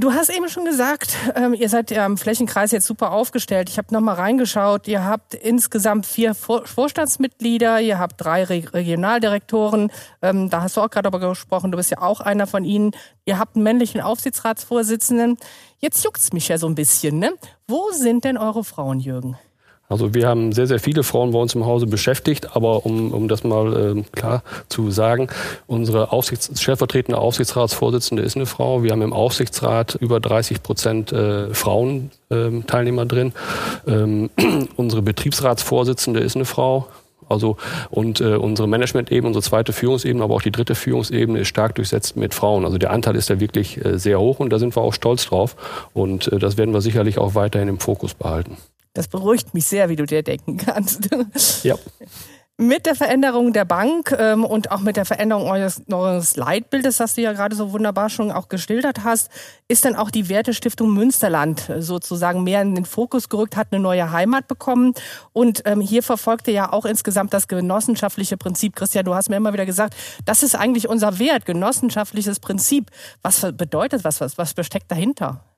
Du 0.00 0.14
hast 0.14 0.30
eben 0.30 0.48
schon 0.48 0.64
gesagt, 0.64 1.14
ähm, 1.34 1.52
ihr 1.52 1.68
seid 1.68 1.90
ja 1.90 2.06
im 2.06 2.16
Flächenkreis 2.16 2.70
jetzt 2.70 2.86
super 2.86 3.12
aufgestellt. 3.12 3.68
Ich 3.68 3.76
habe 3.76 3.92
nochmal 3.92 4.14
reingeschaut. 4.14 4.88
Ihr 4.88 5.04
habt 5.04 5.34
insgesamt 5.34 6.06
vier 6.06 6.34
Vor 6.34 6.66
Vorstandsmitglieder, 6.66 7.82
ihr 7.82 7.98
habt 7.98 8.14
drei 8.16 8.44
Re 8.44 8.62
Regionaldirektoren. 8.72 9.92
Ähm, 10.22 10.48
da 10.48 10.62
hast 10.62 10.78
du 10.78 10.80
auch 10.80 10.88
gerade 10.88 11.06
aber 11.06 11.20
gesprochen, 11.20 11.70
du 11.70 11.76
bist 11.76 11.90
ja 11.90 12.00
auch 12.00 12.22
einer 12.22 12.46
von 12.46 12.64
ihnen. 12.64 12.92
Ihr 13.26 13.38
habt 13.38 13.56
einen 13.56 13.62
männlichen 13.62 14.00
Aufsichtsratsvorsitzenden. 14.00 15.36
Jetzt 15.80 16.02
juckt's 16.02 16.32
mich 16.32 16.48
ja 16.48 16.56
so 16.56 16.66
ein 16.66 16.74
bisschen. 16.74 17.18
Ne? 17.18 17.34
Wo 17.68 17.90
sind 17.90 18.24
denn 18.24 18.38
eure 18.38 18.64
Frauen, 18.64 19.00
Jürgen? 19.00 19.36
Also 19.90 20.14
wir 20.14 20.28
haben 20.28 20.52
sehr, 20.52 20.68
sehr 20.68 20.78
viele 20.78 21.02
Frauen 21.02 21.32
bei 21.32 21.38
uns 21.40 21.54
im 21.56 21.66
Hause 21.66 21.86
beschäftigt, 21.86 22.56
aber 22.56 22.86
um, 22.86 23.12
um 23.12 23.26
das 23.26 23.42
mal 23.42 23.96
äh, 23.98 24.02
klar 24.12 24.44
zu 24.68 24.90
sagen, 24.92 25.28
unsere 25.66 26.12
Aufsichts 26.12 26.60
stellvertretende 26.60 27.18
Aufsichtsratsvorsitzende 27.18 28.22
ist 28.22 28.36
eine 28.36 28.46
Frau. 28.46 28.84
Wir 28.84 28.92
haben 28.92 29.02
im 29.02 29.12
Aufsichtsrat 29.12 29.96
über 29.96 30.20
30 30.20 30.62
Prozent 30.62 31.12
äh, 31.12 31.52
Frauenteilnehmer 31.52 33.02
ähm, 33.02 33.08
drin. 33.08 33.32
Ähm, 33.88 34.30
unsere 34.76 35.02
Betriebsratsvorsitzende 35.02 36.20
ist 36.20 36.36
eine 36.36 36.44
Frau. 36.44 36.86
Also 37.28 37.56
und 37.90 38.20
äh, 38.20 38.36
unsere 38.36 38.68
Management-Ebene, 38.68 39.26
unsere 39.26 39.42
zweite 39.42 39.72
Führungsebene, 39.72 40.22
aber 40.22 40.34
auch 40.34 40.42
die 40.42 40.52
dritte 40.52 40.76
Führungsebene 40.76 41.40
ist 41.40 41.48
stark 41.48 41.74
durchsetzt 41.74 42.16
mit 42.16 42.32
Frauen. 42.32 42.64
Also 42.64 42.78
der 42.78 42.92
Anteil 42.92 43.16
ist 43.16 43.28
da 43.28 43.40
wirklich 43.40 43.84
äh, 43.84 43.98
sehr 43.98 44.20
hoch 44.20 44.38
und 44.38 44.50
da 44.50 44.60
sind 44.60 44.76
wir 44.76 44.82
auch 44.82 44.94
stolz 44.94 45.26
drauf. 45.26 45.56
Und 45.94 46.32
äh, 46.32 46.38
das 46.38 46.56
werden 46.56 46.72
wir 46.72 46.80
sicherlich 46.80 47.18
auch 47.18 47.34
weiterhin 47.34 47.68
im 47.68 47.80
Fokus 47.80 48.14
behalten. 48.14 48.56
Das 48.92 49.08
beruhigt 49.08 49.54
mich 49.54 49.66
sehr, 49.66 49.88
wie 49.88 49.96
du 49.96 50.04
dir 50.04 50.22
denken 50.22 50.56
kannst. 50.56 51.08
Ja. 51.62 51.76
Mit 52.56 52.84
der 52.84 52.94
Veränderung 52.94 53.54
der 53.54 53.64
Bank 53.64 54.14
ähm, 54.18 54.44
und 54.44 54.70
auch 54.70 54.80
mit 54.80 54.98
der 54.98 55.06
Veränderung 55.06 55.48
eures, 55.48 55.80
eures 55.90 56.36
Leitbildes, 56.36 56.98
das 56.98 57.14
du 57.14 57.22
ja 57.22 57.32
gerade 57.32 57.56
so 57.56 57.72
wunderbar 57.72 58.10
schon 58.10 58.30
auch 58.30 58.50
geschildert 58.50 59.02
hast, 59.02 59.30
ist 59.66 59.86
dann 59.86 59.96
auch 59.96 60.10
die 60.10 60.28
Wertestiftung 60.28 60.92
Münsterland 60.92 61.70
sozusagen 61.78 62.44
mehr 62.44 62.60
in 62.60 62.74
den 62.74 62.84
Fokus 62.84 63.30
gerückt, 63.30 63.56
hat 63.56 63.68
eine 63.70 63.80
neue 63.80 64.12
Heimat 64.12 64.46
bekommen. 64.46 64.92
Und 65.32 65.62
ähm, 65.64 65.80
hier 65.80 66.02
verfolgt 66.02 66.48
ihr 66.48 66.54
ja 66.54 66.70
auch 66.70 66.84
insgesamt 66.84 67.32
das 67.32 67.48
genossenschaftliche 67.48 68.36
Prinzip. 68.36 68.76
Christian, 68.76 69.06
du 69.06 69.14
hast 69.14 69.30
mir 69.30 69.36
immer 69.36 69.54
wieder 69.54 69.64
gesagt, 69.64 69.94
das 70.26 70.42
ist 70.42 70.54
eigentlich 70.54 70.86
unser 70.86 71.18
Wert, 71.18 71.46
genossenschaftliches 71.46 72.40
Prinzip. 72.40 72.90
Was 73.22 73.40
bedeutet 73.56 74.04
was? 74.04 74.20
Was, 74.20 74.36
was 74.36 74.50
steckt 74.66 74.90
dahinter? 74.90 75.49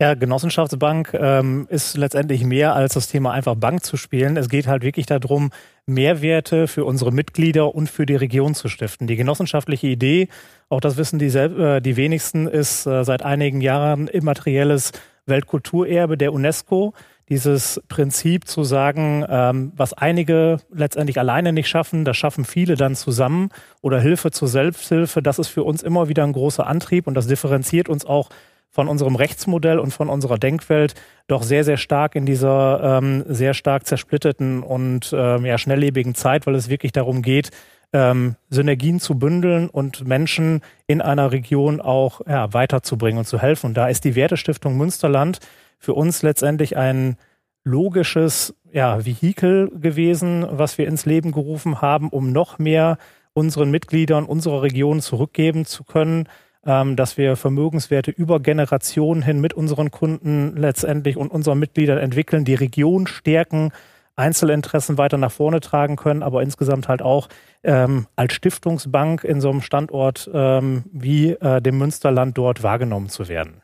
Ja, 0.00 0.14
Genossenschaftsbank 0.14 1.12
ähm, 1.14 1.66
ist 1.70 1.96
letztendlich 1.96 2.44
mehr 2.44 2.74
als 2.74 2.94
das 2.94 3.08
Thema 3.08 3.32
einfach 3.32 3.56
Bank 3.56 3.84
zu 3.84 3.96
spielen. 3.96 4.36
Es 4.36 4.48
geht 4.48 4.68
halt 4.68 4.82
wirklich 4.82 5.06
darum, 5.06 5.50
Mehrwerte 5.86 6.68
für 6.68 6.84
unsere 6.84 7.10
Mitglieder 7.10 7.74
und 7.74 7.88
für 7.88 8.06
die 8.06 8.14
Region 8.14 8.54
zu 8.54 8.68
stiften. 8.68 9.06
Die 9.06 9.16
genossenschaftliche 9.16 9.88
Idee, 9.88 10.28
auch 10.68 10.80
das 10.80 10.96
wissen 10.98 11.18
die, 11.18 11.26
äh, 11.26 11.80
die 11.80 11.96
wenigsten, 11.96 12.46
ist 12.46 12.86
äh, 12.86 13.04
seit 13.04 13.22
einigen 13.22 13.60
Jahren 13.60 14.06
immaterielles 14.06 14.92
Weltkulturerbe 15.26 16.16
der 16.16 16.32
UNESCO. 16.32 16.94
Dieses 17.28 17.82
Prinzip 17.88 18.46
zu 18.46 18.64
sagen, 18.64 19.24
ähm, 19.28 19.72
was 19.76 19.92
einige 19.92 20.58
letztendlich 20.72 21.18
alleine 21.18 21.52
nicht 21.52 21.68
schaffen, 21.68 22.04
das 22.04 22.16
schaffen 22.16 22.44
viele 22.44 22.76
dann 22.76 22.94
zusammen 22.94 23.50
oder 23.82 24.00
Hilfe 24.00 24.30
zur 24.30 24.48
Selbsthilfe, 24.48 25.20
das 25.22 25.38
ist 25.38 25.48
für 25.48 25.62
uns 25.64 25.82
immer 25.82 26.08
wieder 26.08 26.24
ein 26.24 26.32
großer 26.32 26.66
Antrieb 26.66 27.06
und 27.06 27.14
das 27.14 27.26
differenziert 27.26 27.90
uns 27.90 28.06
auch 28.06 28.30
von 28.70 28.88
unserem 28.88 29.16
Rechtsmodell 29.16 29.78
und 29.78 29.92
von 29.92 30.08
unserer 30.08 30.38
Denkwelt 30.38 30.94
doch 31.26 31.42
sehr, 31.42 31.64
sehr 31.64 31.76
stark 31.76 32.14
in 32.14 32.26
dieser 32.26 32.98
ähm, 32.98 33.24
sehr 33.26 33.54
stark 33.54 33.86
zersplitteten 33.86 34.62
und 34.62 35.14
ähm, 35.16 35.44
ja, 35.44 35.58
schnelllebigen 35.58 36.14
Zeit, 36.14 36.46
weil 36.46 36.54
es 36.54 36.68
wirklich 36.68 36.92
darum 36.92 37.22
geht, 37.22 37.50
ähm, 37.92 38.36
Synergien 38.50 39.00
zu 39.00 39.18
bündeln 39.18 39.68
und 39.68 40.06
Menschen 40.06 40.60
in 40.86 41.00
einer 41.00 41.32
Region 41.32 41.80
auch 41.80 42.20
ja, 42.26 42.52
weiterzubringen 42.52 43.18
und 43.18 43.26
zu 43.26 43.40
helfen. 43.40 43.68
Und 43.68 43.74
da 43.74 43.88
ist 43.88 44.04
die 44.04 44.14
Wertestiftung 44.14 44.76
Münsterland 44.76 45.38
für 45.78 45.94
uns 45.94 46.22
letztendlich 46.22 46.76
ein 46.76 47.16
logisches 47.64 48.54
ja, 48.72 49.04
Vehikel 49.04 49.70
gewesen, 49.70 50.46
was 50.50 50.78
wir 50.78 50.86
ins 50.86 51.06
Leben 51.06 51.32
gerufen 51.32 51.80
haben, 51.80 52.08
um 52.10 52.32
noch 52.32 52.58
mehr 52.58 52.98
unseren 53.32 53.70
Mitgliedern 53.70 54.24
unserer 54.24 54.62
Region 54.62 55.00
zurückgeben 55.00 55.64
zu 55.64 55.84
können, 55.84 56.28
ähm, 56.68 56.96
dass 56.96 57.16
wir 57.16 57.34
Vermögenswerte 57.36 58.10
über 58.10 58.40
Generationen 58.40 59.22
hin 59.22 59.40
mit 59.40 59.54
unseren 59.54 59.90
Kunden 59.90 60.54
letztendlich 60.54 61.16
und 61.16 61.30
unseren 61.30 61.58
Mitgliedern 61.58 61.96
entwickeln, 61.96 62.44
die 62.44 62.54
Region 62.54 63.06
stärken, 63.06 63.72
Einzelinteressen 64.16 64.98
weiter 64.98 65.16
nach 65.16 65.32
vorne 65.32 65.60
tragen 65.60 65.96
können, 65.96 66.22
aber 66.22 66.42
insgesamt 66.42 66.88
halt 66.88 67.00
auch 67.00 67.28
ähm, 67.64 68.06
als 68.16 68.34
Stiftungsbank 68.34 69.24
in 69.24 69.40
so 69.40 69.48
einem 69.48 69.62
Standort 69.62 70.30
ähm, 70.32 70.84
wie 70.92 71.30
äh, 71.30 71.62
dem 71.62 71.78
Münsterland 71.78 72.36
dort 72.36 72.62
wahrgenommen 72.62 73.08
zu 73.08 73.28
werden. 73.28 73.62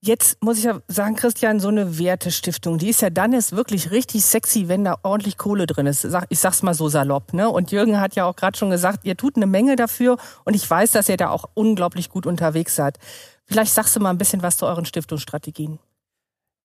Jetzt 0.00 0.42
muss 0.44 0.58
ich 0.58 0.64
ja 0.64 0.80
sagen, 0.86 1.16
Christian, 1.16 1.58
so 1.58 1.68
eine 1.68 1.98
Wertestiftung, 1.98 2.78
die 2.78 2.88
ist 2.88 3.02
ja 3.02 3.10
dann 3.10 3.32
jetzt 3.32 3.56
wirklich 3.56 3.90
richtig 3.90 4.24
sexy, 4.24 4.68
wenn 4.68 4.84
da 4.84 4.96
ordentlich 5.02 5.36
Kohle 5.36 5.66
drin 5.66 5.86
ist. 5.86 6.06
Ich 6.28 6.38
sag's 6.38 6.62
mal 6.62 6.74
so 6.74 6.88
salopp, 6.88 7.32
ne? 7.32 7.50
Und 7.50 7.72
Jürgen 7.72 8.00
hat 8.00 8.14
ja 8.14 8.24
auch 8.24 8.36
gerade 8.36 8.56
schon 8.56 8.70
gesagt, 8.70 9.00
ihr 9.02 9.16
tut 9.16 9.34
eine 9.34 9.46
Menge 9.46 9.74
dafür 9.74 10.16
und 10.44 10.54
ich 10.54 10.68
weiß, 10.68 10.92
dass 10.92 11.08
ihr 11.08 11.16
da 11.16 11.30
auch 11.30 11.46
unglaublich 11.54 12.10
gut 12.10 12.26
unterwegs 12.26 12.76
seid. 12.76 12.98
Vielleicht 13.44 13.72
sagst 13.72 13.96
du 13.96 14.00
mal 14.00 14.10
ein 14.10 14.18
bisschen 14.18 14.42
was 14.42 14.56
zu 14.56 14.66
euren 14.66 14.84
Stiftungsstrategien. 14.84 15.80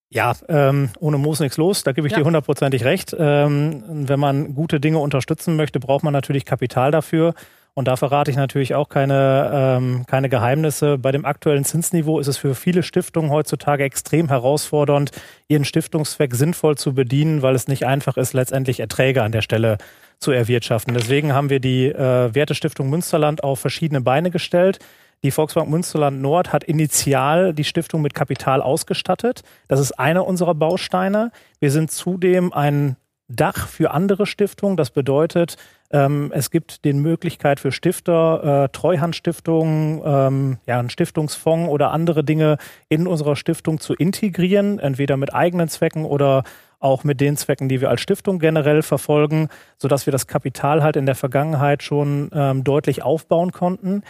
Ja, 0.10 0.34
ähm, 0.48 0.90
ohne 1.00 1.18
Moos 1.18 1.40
nichts 1.40 1.58
los, 1.58 1.82
da 1.82 1.92
gebe 1.92 2.06
ich 2.06 2.12
ja. 2.12 2.20
dir 2.20 2.26
hundertprozentig 2.26 2.84
recht. 2.84 3.16
Ähm, 3.18 4.08
wenn 4.08 4.20
man 4.20 4.54
gute 4.54 4.80
Dinge 4.80 5.00
unterstützen 5.00 5.56
möchte, 5.56 5.80
braucht 5.80 6.04
man 6.04 6.14
natürlich 6.14 6.46
Kapital 6.46 6.92
dafür. 6.92 7.34
Und 7.76 7.88
da 7.88 7.96
verrate 7.96 8.30
ich 8.30 8.38
natürlich 8.38 8.76
auch 8.76 8.88
keine, 8.88 9.50
ähm, 9.52 10.06
keine 10.06 10.30
Geheimnisse. 10.30 11.00
Bei 11.00 11.12
dem 11.12 11.26
aktuellen 11.26 11.66
Zinsniveau 11.66 12.20
ist 12.20 12.28
es 12.28 12.38
für 12.38 12.54
viele 12.54 12.84
Stiftungen 12.84 13.32
heutzutage 13.32 13.84
extrem 13.84 14.28
herausfordernd, 14.28 15.12
ihren 15.48 15.66
Stiftungszweck 15.66 16.36
sinnvoll 16.36 16.78
zu 16.78 16.94
bedienen, 16.94 17.42
weil 17.42 17.56
es 17.56 17.68
nicht 17.68 17.88
einfach 17.88 18.18
ist, 18.18 18.34
letztendlich 18.34 18.80
Erträge 18.80 19.24
an 19.24 19.32
der 19.32 19.42
Stelle 19.42 19.78
zu 20.20 20.32
erwirtschaften. 20.32 20.94
Deswegen 20.94 21.34
haben 21.34 21.50
wir 21.50 21.60
die 21.60 21.88
äh, 21.88 22.34
Wertestiftung 22.34 22.90
Münsterland 22.90 23.44
auf 23.44 23.60
verschiedene 23.60 24.02
Beine 24.02 24.30
gestellt. 24.30 24.78
Die 25.24 25.32
Volksbank 25.32 25.70
Münsterland 25.70 26.22
Nord 26.22 26.54
hat 26.54 26.64
initial 26.66 27.54
die 27.54 27.64
Stiftung 27.64 28.02
mit 28.02 28.14
Kapital 28.14 28.62
ausgestattet. 28.62 29.42
Das 29.68 29.80
ist 29.80 29.94
einer 29.94 30.28
unserer 30.28 30.54
Bausteine. 30.54 31.32
Wir 31.60 31.72
sind 31.72 31.92
zudem 31.92 32.54
ein 32.54 32.98
Dach 33.28 33.68
für 33.68 33.92
andere 33.92 34.26
Stiftungen. 34.26 34.78
Das 34.78 34.92
bedeutet, 34.92 35.58
ähm, 35.92 36.32
es 36.34 36.52
gibt 36.52 36.84
die 36.86 36.94
Möglichkeit 36.94 37.60
für 37.60 37.72
Stifter, 37.72 38.66
äh, 38.66 38.70
Treuhandstiftungen, 38.70 40.02
ähm, 40.04 40.58
ja, 40.66 40.80
einen 40.80 40.90
Stiftungsfonds 40.90 41.70
oder 41.70 41.92
andere 41.92 42.24
Dinge 42.24 42.58
in 42.90 43.08
unserer 43.08 43.36
Stiftung 43.36 43.80
zu 43.80 43.94
integrieren, 43.94 44.80
entweder 44.80 45.18
mit 45.18 45.34
eigenen 45.34 45.70
Zwecken 45.70 46.06
oder 46.06 46.44
auch 46.80 47.06
mit 47.06 47.22
den 47.22 47.38
Zwecken, 47.38 47.70
die 47.70 47.80
wir 47.80 47.90
als 47.90 48.02
Stiftung 48.02 48.40
generell 48.40 48.82
verfolgen, 48.82 49.48
sodass 49.78 50.06
wir 50.06 50.12
das 50.12 50.28
Kapital 50.28 50.84
halt 50.84 50.98
in 50.98 51.06
der 51.06 51.16
Vergangenheit 51.16 51.82
schon 51.82 52.30
ähm, 52.34 52.64
deutlich 52.64 53.04
aufbauen 53.04 53.52
konnten. 53.52 54.04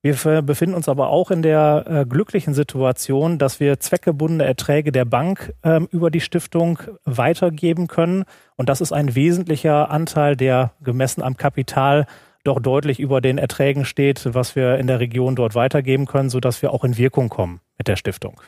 Wir 0.00 0.42
befinden 0.42 0.76
uns 0.76 0.88
aber 0.88 1.08
auch 1.08 1.32
in 1.32 1.42
der 1.42 1.84
äh, 1.86 2.06
glücklichen 2.06 2.54
Situation, 2.54 3.38
dass 3.38 3.58
wir 3.58 3.80
zweckgebundene 3.80 4.44
Erträge 4.44 4.92
der 4.92 5.04
Bank 5.04 5.54
ähm, 5.64 5.88
über 5.90 6.10
die 6.10 6.20
Stiftung 6.20 6.78
weitergeben 7.04 7.88
können. 7.88 8.24
Und 8.54 8.68
das 8.68 8.80
ist 8.80 8.92
ein 8.92 9.16
wesentlicher 9.16 9.90
Anteil, 9.90 10.36
der 10.36 10.72
gemessen 10.80 11.22
am 11.22 11.36
Kapital 11.36 12.06
doch 12.44 12.60
deutlich 12.60 13.00
über 13.00 13.20
den 13.20 13.38
Erträgen 13.38 13.84
steht, 13.84 14.34
was 14.34 14.54
wir 14.54 14.78
in 14.78 14.86
der 14.86 15.00
Region 15.00 15.34
dort 15.34 15.56
weitergeben 15.56 16.06
können, 16.06 16.30
sodass 16.30 16.62
wir 16.62 16.72
auch 16.72 16.84
in 16.84 16.96
Wirkung 16.96 17.28
kommen 17.28 17.60
mit 17.76 17.88
der 17.88 17.96
Stiftung. 17.96 18.40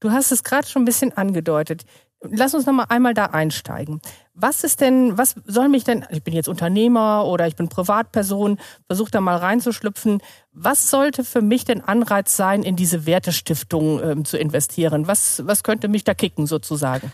Du 0.00 0.10
hast 0.10 0.32
es 0.32 0.44
gerade 0.44 0.66
schon 0.66 0.82
ein 0.82 0.84
bisschen 0.84 1.16
angedeutet. 1.16 1.84
Lass 2.30 2.54
uns 2.54 2.66
noch 2.66 2.72
mal 2.72 2.86
einmal 2.88 3.14
da 3.14 3.26
einsteigen. 3.26 4.00
Was 4.34 4.64
ist 4.64 4.80
denn, 4.80 5.18
was 5.18 5.34
soll 5.44 5.68
mich 5.68 5.84
denn, 5.84 6.04
ich 6.10 6.22
bin 6.22 6.34
jetzt 6.34 6.48
Unternehmer 6.48 7.26
oder 7.26 7.46
ich 7.46 7.56
bin 7.56 7.68
Privatperson, 7.68 8.58
versuche 8.86 9.10
da 9.10 9.20
mal 9.20 9.36
reinzuschlüpfen. 9.36 10.22
Was 10.52 10.88
sollte 10.90 11.24
für 11.24 11.42
mich 11.42 11.64
denn 11.64 11.80
Anreiz 11.80 12.36
sein, 12.36 12.62
in 12.62 12.76
diese 12.76 13.06
Wertestiftung 13.06 14.00
ähm, 14.02 14.24
zu 14.24 14.38
investieren? 14.38 15.06
Was, 15.06 15.42
was 15.46 15.62
könnte 15.62 15.88
mich 15.88 16.04
da 16.04 16.14
kicken 16.14 16.46
sozusagen? 16.46 17.12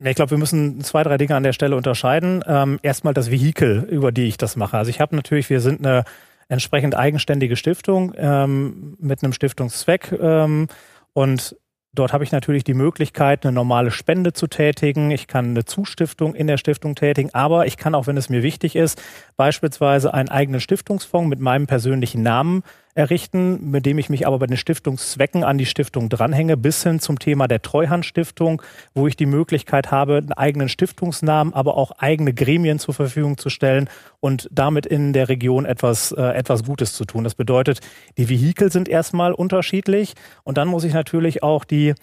Ich 0.00 0.14
glaube, 0.14 0.30
wir 0.30 0.38
müssen 0.38 0.80
zwei, 0.82 1.02
drei 1.02 1.16
Dinge 1.18 1.34
an 1.34 1.42
der 1.42 1.52
Stelle 1.52 1.74
unterscheiden. 1.76 2.44
Ähm, 2.46 2.78
erstmal 2.82 3.14
das 3.14 3.32
Vehikel, 3.32 3.82
über 3.90 4.12
die 4.12 4.28
ich 4.28 4.36
das 4.36 4.54
mache. 4.54 4.78
Also 4.78 4.90
ich 4.90 5.00
habe 5.00 5.16
natürlich, 5.16 5.50
wir 5.50 5.60
sind 5.60 5.84
eine 5.84 6.04
entsprechend 6.48 6.94
eigenständige 6.94 7.56
Stiftung 7.56 8.14
ähm, 8.16 8.96
mit 9.00 9.22
einem 9.22 9.32
Stiftungszweck 9.32 10.12
ähm, 10.12 10.68
und 11.12 11.56
Dort 11.94 12.12
habe 12.12 12.22
ich 12.22 12.32
natürlich 12.32 12.64
die 12.64 12.74
Möglichkeit, 12.74 13.44
eine 13.44 13.52
normale 13.52 13.90
Spende 13.90 14.32
zu 14.32 14.46
tätigen. 14.46 15.10
Ich 15.10 15.26
kann 15.26 15.50
eine 15.50 15.64
Zustiftung 15.64 16.34
in 16.34 16.46
der 16.46 16.58
Stiftung 16.58 16.94
tätigen, 16.94 17.30
aber 17.32 17.66
ich 17.66 17.76
kann 17.76 17.94
auch, 17.94 18.06
wenn 18.06 18.16
es 18.16 18.28
mir 18.28 18.42
wichtig 18.42 18.76
ist, 18.76 19.02
beispielsweise 19.36 20.12
einen 20.12 20.28
eigenen 20.28 20.60
Stiftungsfonds 20.60 21.28
mit 21.28 21.40
meinem 21.40 21.66
persönlichen 21.66 22.22
Namen 22.22 22.62
errichten, 22.98 23.70
mit 23.70 23.86
dem 23.86 23.96
ich 23.96 24.10
mich 24.10 24.26
aber 24.26 24.40
bei 24.40 24.46
den 24.46 24.56
Stiftungszwecken 24.56 25.44
an 25.44 25.56
die 25.56 25.66
Stiftung 25.66 26.08
dranhänge, 26.08 26.56
bis 26.56 26.82
hin 26.82 26.98
zum 26.98 27.20
Thema 27.20 27.46
der 27.46 27.62
Treuhandstiftung, 27.62 28.60
wo 28.92 29.06
ich 29.06 29.14
die 29.14 29.24
Möglichkeit 29.24 29.92
habe, 29.92 30.16
einen 30.16 30.32
eigenen 30.32 30.68
Stiftungsnamen, 30.68 31.54
aber 31.54 31.76
auch 31.76 31.92
eigene 31.92 32.34
Gremien 32.34 32.80
zur 32.80 32.94
Verfügung 32.94 33.38
zu 33.38 33.50
stellen 33.50 33.88
und 34.18 34.48
damit 34.50 34.84
in 34.84 35.12
der 35.12 35.28
Region 35.28 35.64
etwas, 35.64 36.10
äh, 36.10 36.22
etwas 36.22 36.64
Gutes 36.64 36.92
zu 36.92 37.04
tun. 37.04 37.22
Das 37.22 37.36
bedeutet, 37.36 37.80
die 38.16 38.28
Vehikel 38.28 38.72
sind 38.72 38.88
erstmal 38.88 39.32
unterschiedlich 39.32 40.14
und 40.42 40.58
dann 40.58 40.66
muss 40.66 40.82
ich 40.82 40.92
natürlich 40.92 41.44
auch 41.44 41.64
die 41.64 41.94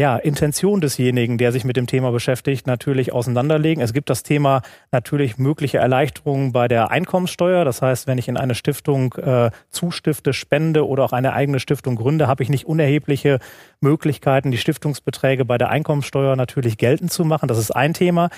ja, 0.00 0.16
Intention 0.16 0.80
desjenigen, 0.80 1.36
der 1.36 1.52
sich 1.52 1.64
mit 1.64 1.76
dem 1.76 1.86
Thema 1.86 2.10
beschäftigt, 2.10 2.66
natürlich 2.66 3.12
auseinanderlegen. 3.12 3.84
Es 3.84 3.92
gibt 3.92 4.08
das 4.08 4.22
Thema 4.22 4.62
natürlich 4.90 5.36
mögliche 5.36 5.76
Erleichterungen 5.76 6.52
bei 6.52 6.68
der 6.68 6.90
Einkommenssteuer. 6.90 7.66
Das 7.66 7.82
heißt, 7.82 8.06
wenn 8.06 8.16
ich 8.16 8.26
in 8.26 8.38
eine 8.38 8.54
Stiftung 8.54 9.12
äh, 9.16 9.50
zustifte, 9.68 10.32
spende 10.32 10.88
oder 10.88 11.04
auch 11.04 11.12
eine 11.12 11.34
eigene 11.34 11.60
Stiftung 11.60 11.96
gründe, 11.96 12.28
habe 12.28 12.42
ich 12.42 12.48
nicht 12.48 12.64
unerhebliche 12.64 13.40
Möglichkeiten, 13.82 14.50
die 14.50 14.56
Stiftungsbeträge 14.56 15.44
bei 15.44 15.58
der 15.58 15.68
Einkommenssteuer 15.68 16.34
natürlich 16.34 16.78
geltend 16.78 17.12
zu 17.12 17.26
machen. 17.26 17.46
Das 17.46 17.58
ist 17.58 17.70
ein 17.70 17.92
Thema. 17.92 18.30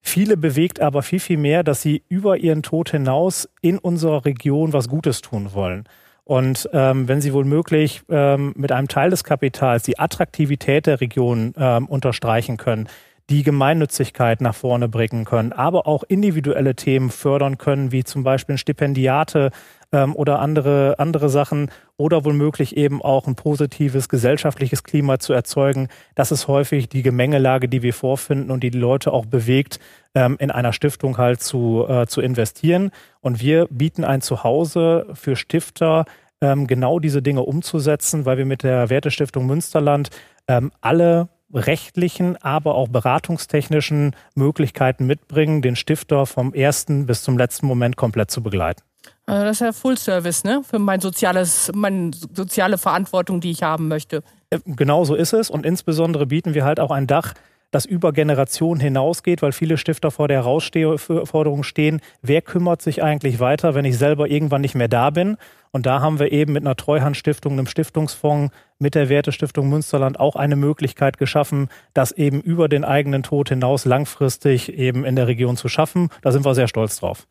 Viele 0.00 0.38
bewegt 0.38 0.80
aber 0.80 1.02
viel, 1.02 1.20
viel 1.20 1.36
mehr, 1.36 1.62
dass 1.64 1.82
sie 1.82 2.02
über 2.08 2.38
ihren 2.38 2.62
Tod 2.62 2.92
hinaus 2.92 3.46
in 3.60 3.76
unserer 3.76 4.24
Region 4.24 4.72
was 4.72 4.88
Gutes 4.88 5.20
tun 5.20 5.52
wollen. 5.52 5.84
Und 6.24 6.68
ähm, 6.72 7.06
wenn 7.06 7.20
Sie 7.20 7.34
wohl 7.34 7.44
möglich 7.44 8.02
ähm, 8.08 8.54
mit 8.56 8.72
einem 8.72 8.88
Teil 8.88 9.10
des 9.10 9.24
Kapitals 9.24 9.82
die 9.82 9.98
Attraktivität 9.98 10.86
der 10.86 11.00
Region 11.00 11.52
ähm, 11.56 11.86
unterstreichen 11.86 12.56
können, 12.56 12.88
die 13.30 13.42
Gemeinnützigkeit 13.42 14.40
nach 14.40 14.54
vorne 14.54 14.88
bringen 14.88 15.24
können, 15.24 15.52
aber 15.52 15.86
auch 15.86 16.02
individuelle 16.02 16.74
Themen 16.74 17.10
fördern 17.10 17.56
können, 17.56 17.90
wie 17.90 18.04
zum 18.04 18.22
Beispiel 18.22 18.58
Stipendiate 18.58 19.50
ähm, 19.92 20.14
oder 20.14 20.40
andere, 20.40 20.96
andere 20.98 21.30
Sachen 21.30 21.70
oder 21.96 22.24
womöglich 22.24 22.76
eben 22.76 23.00
auch 23.00 23.26
ein 23.26 23.34
positives 23.34 24.08
gesellschaftliches 24.10 24.82
Klima 24.82 25.18
zu 25.18 25.32
erzeugen. 25.32 25.88
Das 26.14 26.32
ist 26.32 26.48
häufig 26.48 26.88
die 26.88 27.02
Gemengelage, 27.02 27.68
die 27.68 27.82
wir 27.82 27.94
vorfinden 27.94 28.50
und 28.50 28.62
die 28.62 28.70
die 28.70 28.78
Leute 28.78 29.12
auch 29.12 29.24
bewegt, 29.24 29.78
ähm, 30.14 30.36
in 30.38 30.50
einer 30.50 30.74
Stiftung 30.74 31.16
halt 31.16 31.40
zu, 31.40 31.86
äh, 31.88 32.06
zu 32.06 32.20
investieren. 32.20 32.90
Und 33.20 33.40
wir 33.40 33.66
bieten 33.70 34.04
ein 34.04 34.20
Zuhause 34.20 35.06
für 35.14 35.36
Stifter, 35.36 36.04
ähm, 36.42 36.66
genau 36.66 36.98
diese 36.98 37.22
Dinge 37.22 37.42
umzusetzen, 37.42 38.26
weil 38.26 38.36
wir 38.36 38.46
mit 38.46 38.64
der 38.64 38.90
Wertestiftung 38.90 39.46
Münsterland 39.46 40.10
ähm, 40.46 40.72
alle 40.82 41.28
rechtlichen, 41.54 42.36
aber 42.42 42.74
auch 42.74 42.88
beratungstechnischen 42.88 44.14
Möglichkeiten 44.34 45.06
mitbringen, 45.06 45.62
den 45.62 45.76
Stifter 45.76 46.26
vom 46.26 46.52
ersten 46.52 47.06
bis 47.06 47.22
zum 47.22 47.38
letzten 47.38 47.66
Moment 47.66 47.96
komplett 47.96 48.30
zu 48.30 48.42
begleiten. 48.42 48.82
Also 49.26 49.44
das 49.44 49.56
ist 49.56 49.60
ja 49.60 49.72
Full 49.72 49.96
Service, 49.96 50.44
ne? 50.44 50.62
Für 50.68 50.78
mein 50.78 51.00
soziales, 51.00 51.70
meine 51.74 52.10
soziale 52.12 52.78
Verantwortung, 52.78 53.40
die 53.40 53.50
ich 53.50 53.62
haben 53.62 53.88
möchte. 53.88 54.22
Äh, 54.50 54.58
genau 54.66 55.04
so 55.04 55.14
ist 55.14 55.32
es. 55.32 55.50
Und 55.50 55.64
insbesondere 55.64 56.26
bieten 56.26 56.54
wir 56.54 56.64
halt 56.64 56.80
auch 56.80 56.90
ein 56.90 57.06
Dach, 57.06 57.34
das 57.74 57.84
über 57.86 58.12
Generationen 58.12 58.80
hinausgeht, 58.80 59.42
weil 59.42 59.50
viele 59.50 59.76
Stifter 59.76 60.12
vor 60.12 60.28
der 60.28 60.38
Herausforderung 60.38 61.64
stehen, 61.64 62.00
wer 62.22 62.40
kümmert 62.40 62.80
sich 62.82 63.02
eigentlich 63.02 63.40
weiter, 63.40 63.74
wenn 63.74 63.84
ich 63.84 63.98
selber 63.98 64.28
irgendwann 64.28 64.60
nicht 64.60 64.76
mehr 64.76 64.86
da 64.86 65.10
bin? 65.10 65.36
Und 65.72 65.86
da 65.86 66.00
haben 66.00 66.20
wir 66.20 66.30
eben 66.30 66.52
mit 66.52 66.62
einer 66.62 66.76
Treuhandstiftung, 66.76 67.54
einem 67.54 67.66
Stiftungsfonds, 67.66 68.54
mit 68.78 68.94
der 68.94 69.08
Wertestiftung 69.08 69.68
Münsterland 69.68 70.20
auch 70.20 70.36
eine 70.36 70.54
Möglichkeit 70.54 71.18
geschaffen, 71.18 71.68
das 71.94 72.12
eben 72.12 72.40
über 72.40 72.68
den 72.68 72.84
eigenen 72.84 73.24
Tod 73.24 73.48
hinaus 73.48 73.84
langfristig 73.84 74.72
eben 74.72 75.04
in 75.04 75.16
der 75.16 75.26
Region 75.26 75.56
zu 75.56 75.68
schaffen. 75.68 76.10
Da 76.22 76.30
sind 76.30 76.44
wir 76.44 76.54
sehr 76.54 76.68
stolz 76.68 77.00
drauf. 77.00 77.26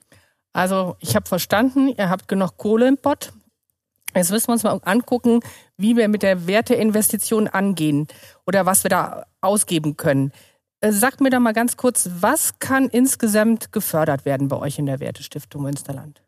Also 0.52 0.98
ich 1.00 1.16
habe 1.16 1.26
verstanden, 1.26 1.94
ihr 1.98 2.10
habt 2.10 2.28
genug 2.28 2.58
Kohle 2.58 2.90
im 2.90 2.98
Pott. 2.98 3.32
Jetzt 4.16 4.32
müssen 4.32 4.48
wir 4.48 4.54
uns 4.54 4.64
mal 4.64 4.80
angucken, 4.84 5.40
wie 5.78 5.96
wir 5.96 6.08
mit 6.08 6.24
der 6.24 6.48
Werteinvestition 6.48 7.48
angehen 7.48 8.08
oder 8.46 8.66
was 8.66 8.84
wir 8.84 8.90
da 8.90 9.26
ausgeben 9.42 9.98
können. 9.98 10.32
Äh, 10.82 10.92
sagt 10.92 11.22
mir 11.22 11.30
doch 11.30 11.40
mal 11.40 11.54
ganz 11.54 11.78
kurz, 11.78 12.10
was 12.20 12.60
kann 12.60 12.90
insgesamt 12.90 13.72
gefördert 13.72 14.26
werden 14.26 14.50
bei 14.50 14.58
euch 14.58 14.80
in 14.80 14.86
der 14.86 15.00
Wertestiftung 15.00 15.64
Münsterland? 15.64 16.22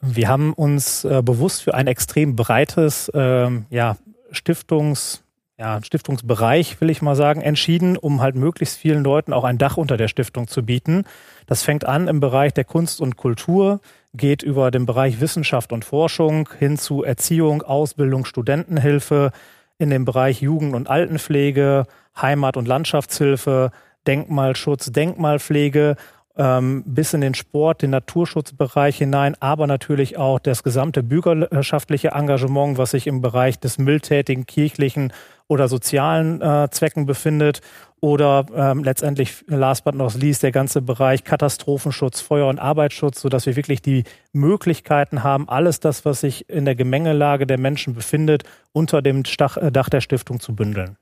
Wir 0.00 0.28
haben 0.28 0.52
uns 0.52 1.04
äh, 1.04 1.22
bewusst 1.22 1.62
für 1.62 1.74
ein 1.74 1.86
extrem 1.86 2.34
breites 2.34 3.10
ähm, 3.14 3.66
ja, 3.70 3.96
Stiftungs, 4.30 5.22
ja, 5.58 5.80
Stiftungsbereich, 5.82 6.80
will 6.80 6.90
ich 6.90 7.02
mal 7.02 7.14
sagen, 7.14 7.40
entschieden, 7.42 7.96
um 7.96 8.20
halt 8.20 8.34
möglichst 8.34 8.78
vielen 8.78 9.04
Leuten 9.04 9.32
auch 9.32 9.44
ein 9.44 9.58
Dach 9.58 9.76
unter 9.76 9.96
der 9.96 10.08
Stiftung 10.08 10.48
zu 10.48 10.64
bieten. 10.64 11.04
Das 11.46 11.62
fängt 11.62 11.84
an 11.84 12.08
im 12.08 12.20
Bereich 12.20 12.54
der 12.54 12.64
Kunst 12.64 13.00
und 13.00 13.16
Kultur, 13.16 13.80
geht 14.14 14.42
über 14.42 14.70
den 14.70 14.86
Bereich 14.86 15.20
Wissenschaft 15.20 15.72
und 15.72 15.84
Forschung 15.84 16.48
hin 16.58 16.78
zu 16.78 17.02
Erziehung, 17.02 17.62
Ausbildung, 17.62 18.24
Studentenhilfe, 18.24 19.30
in 19.78 19.90
dem 19.90 20.04
Bereich 20.04 20.40
Jugend- 20.40 20.74
und 20.74 20.88
Altenpflege, 20.88 21.86
Heimat- 22.16 22.56
und 22.56 22.68
Landschaftshilfe, 22.68 23.70
Denkmalschutz, 24.06 24.92
Denkmalpflege 24.92 25.96
ähm, 26.36 26.82
bis 26.86 27.12
in 27.12 27.20
den 27.20 27.34
Sport, 27.34 27.82
den 27.82 27.90
Naturschutzbereich 27.90 28.98
hinein, 28.98 29.36
aber 29.40 29.66
natürlich 29.66 30.16
auch 30.16 30.38
das 30.38 30.62
gesamte 30.62 31.02
bürgerschaftliche 31.02 32.08
Engagement, 32.08 32.78
was 32.78 32.92
sich 32.92 33.06
im 33.06 33.20
Bereich 33.20 33.58
des 33.58 33.78
mildtätigen, 33.78 34.46
kirchlichen 34.46 35.12
oder 35.48 35.68
sozialen 35.68 36.40
äh, 36.40 36.68
Zwecken 36.70 37.06
befindet. 37.06 37.60
Oder 38.00 38.46
ähm, 38.52 38.82
letztendlich, 38.82 39.44
last 39.46 39.84
but 39.84 39.94
not 39.94 40.14
least, 40.14 40.42
der 40.42 40.50
ganze 40.50 40.82
Bereich 40.82 41.22
Katastrophenschutz, 41.22 42.20
Feuer- 42.20 42.48
und 42.48 42.58
Arbeitsschutz, 42.58 43.20
sodass 43.20 43.46
wir 43.46 43.54
wirklich 43.54 43.80
die 43.80 44.02
Möglichkeiten 44.32 45.22
haben, 45.22 45.48
alles 45.48 45.78
das, 45.78 46.04
was 46.04 46.20
sich 46.20 46.48
in 46.50 46.64
der 46.64 46.74
Gemengelage 46.74 47.46
der 47.46 47.58
Menschen 47.58 47.94
befindet, 47.94 48.42
unter 48.72 49.02
dem 49.02 49.20
äh, 49.20 49.70
Dach 49.70 49.88
der 49.88 50.00
Stiftung 50.00 50.40
zu 50.40 50.56
bündeln. 50.56 50.96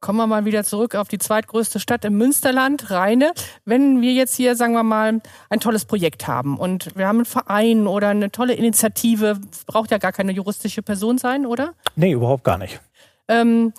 Kommen 0.00 0.18
wir 0.18 0.26
mal 0.26 0.44
wieder 0.44 0.62
zurück 0.62 0.94
auf 0.94 1.08
die 1.08 1.18
zweitgrößte 1.18 1.80
Stadt 1.80 2.04
im 2.04 2.18
Münsterland, 2.18 2.90
Rheine. 2.90 3.32
Wenn 3.64 4.02
wir 4.02 4.12
jetzt 4.12 4.34
hier, 4.34 4.54
sagen 4.54 4.74
wir 4.74 4.82
mal, 4.82 5.20
ein 5.48 5.60
tolles 5.60 5.86
Projekt 5.86 6.26
haben 6.26 6.58
und 6.58 6.94
wir 6.96 7.08
haben 7.08 7.18
einen 7.18 7.24
Verein 7.24 7.86
oder 7.86 8.10
eine 8.10 8.30
tolle 8.30 8.54
Initiative, 8.54 9.40
braucht 9.66 9.90
ja 9.90 9.98
gar 9.98 10.12
keine 10.12 10.32
juristische 10.32 10.82
Person 10.82 11.16
sein, 11.16 11.46
oder? 11.46 11.72
Nee, 11.96 12.12
überhaupt 12.12 12.44
gar 12.44 12.58
nicht. 12.58 12.80
Ähm, 13.28 13.72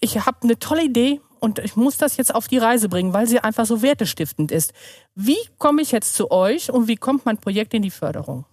ich 0.00 0.18
habe 0.26 0.38
eine 0.42 0.58
tolle 0.58 0.84
Idee 0.84 1.20
und 1.38 1.58
ich 1.60 1.76
muss 1.76 1.96
das 1.96 2.16
jetzt 2.16 2.34
auf 2.34 2.48
die 2.48 2.58
Reise 2.58 2.88
bringen, 2.88 3.12
weil 3.12 3.26
sie 3.26 3.40
einfach 3.40 3.66
so 3.66 3.82
wertestiftend 3.82 4.50
ist. 4.50 4.72
Wie 5.14 5.38
komme 5.58 5.80
ich 5.80 5.92
jetzt 5.92 6.14
zu 6.14 6.30
euch 6.30 6.70
und 6.72 6.88
wie 6.88 6.96
kommt 6.96 7.24
mein 7.24 7.38
Projekt 7.38 7.72
in 7.72 7.82
die 7.82 7.90
Förderung? 7.90 8.44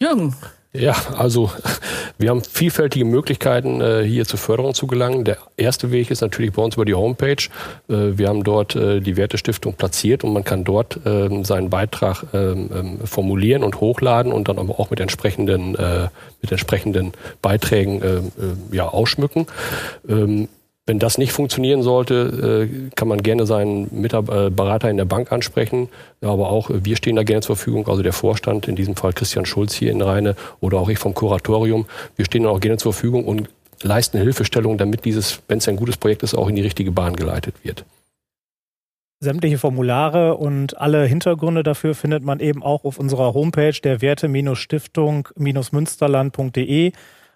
Jürgen. 0.00 0.34
Ja, 0.78 0.94
also 1.16 1.50
wir 2.18 2.30
haben 2.30 2.42
vielfältige 2.42 3.04
Möglichkeiten, 3.04 3.80
äh, 3.80 4.02
hier 4.04 4.24
zur 4.24 4.38
Förderung 4.38 4.74
zu 4.74 4.86
gelangen. 4.86 5.24
Der 5.24 5.38
erste 5.56 5.90
Weg 5.90 6.10
ist 6.10 6.20
natürlich 6.20 6.52
bei 6.52 6.62
uns 6.62 6.74
über 6.74 6.84
die 6.84 6.94
Homepage. 6.94 7.36
Äh, 7.88 8.18
wir 8.18 8.28
haben 8.28 8.44
dort 8.44 8.76
äh, 8.76 9.00
die 9.00 9.16
Wertestiftung 9.16 9.74
platziert 9.74 10.24
und 10.24 10.32
man 10.32 10.44
kann 10.44 10.64
dort 10.64 11.00
ähm, 11.04 11.44
seinen 11.44 11.70
Beitrag 11.70 12.24
ähm, 12.32 12.70
ähm, 12.74 12.98
formulieren 13.06 13.62
und 13.62 13.80
hochladen 13.80 14.32
und 14.32 14.48
dann 14.48 14.58
aber 14.58 14.78
auch 14.78 14.90
mit 14.90 15.00
entsprechenden, 15.00 15.72
mit 16.42 16.50
entsprechenden 16.50 17.12
Beiträgen 17.42 18.32
ja, 18.72 18.88
ausschmücken. 18.88 19.46
Wenn 20.88 21.00
das 21.00 21.18
nicht 21.18 21.32
funktionieren 21.32 21.82
sollte, 21.82 22.68
äh, 22.70 22.90
kann 22.94 23.08
man 23.08 23.20
gerne 23.20 23.44
seinen 23.44 23.88
Mitarbeiter 23.90 24.88
in 24.88 24.96
der 24.96 25.04
Bank 25.04 25.32
ansprechen. 25.32 25.88
Aber 26.20 26.50
auch 26.50 26.70
wir 26.72 26.96
stehen 26.96 27.16
da 27.16 27.24
gerne 27.24 27.42
zur 27.42 27.56
Verfügung, 27.56 27.88
also 27.88 28.02
der 28.02 28.12
Vorstand, 28.12 28.68
in 28.68 28.76
diesem 28.76 28.94
Fall 28.94 29.12
Christian 29.12 29.46
Schulz 29.46 29.74
hier 29.74 29.90
in 29.90 30.00
Rheine 30.00 30.36
oder 30.60 30.78
auch 30.78 30.88
ich 30.88 30.98
vom 30.98 31.12
Kuratorium. 31.12 31.86
Wir 32.14 32.24
stehen 32.24 32.46
auch 32.46 32.60
gerne 32.60 32.78
zur 32.78 32.92
Verfügung 32.92 33.24
und 33.24 33.48
leisten 33.82 34.18
Hilfestellung, 34.18 34.78
damit 34.78 35.04
dieses, 35.04 35.40
wenn 35.48 35.58
es 35.58 35.66
ein 35.66 35.74
gutes 35.74 35.96
Projekt 35.96 36.22
ist, 36.22 36.34
auch 36.34 36.48
in 36.48 36.54
die 36.54 36.62
richtige 36.62 36.92
Bahn 36.92 37.16
geleitet 37.16 37.56
wird. 37.64 37.84
Sämtliche 39.18 39.56
Formulare 39.58 40.36
und 40.36 40.78
alle 40.78 41.06
Hintergründe 41.06 41.62
dafür 41.62 41.94
findet 41.94 42.22
man 42.22 42.38
eben 42.38 42.62
auch 42.62 42.84
auf 42.84 42.98
unserer 42.98 43.32
Homepage 43.34 43.72
der 43.82 44.02
Werte-Stiftung-münsterland.de. 44.02 46.92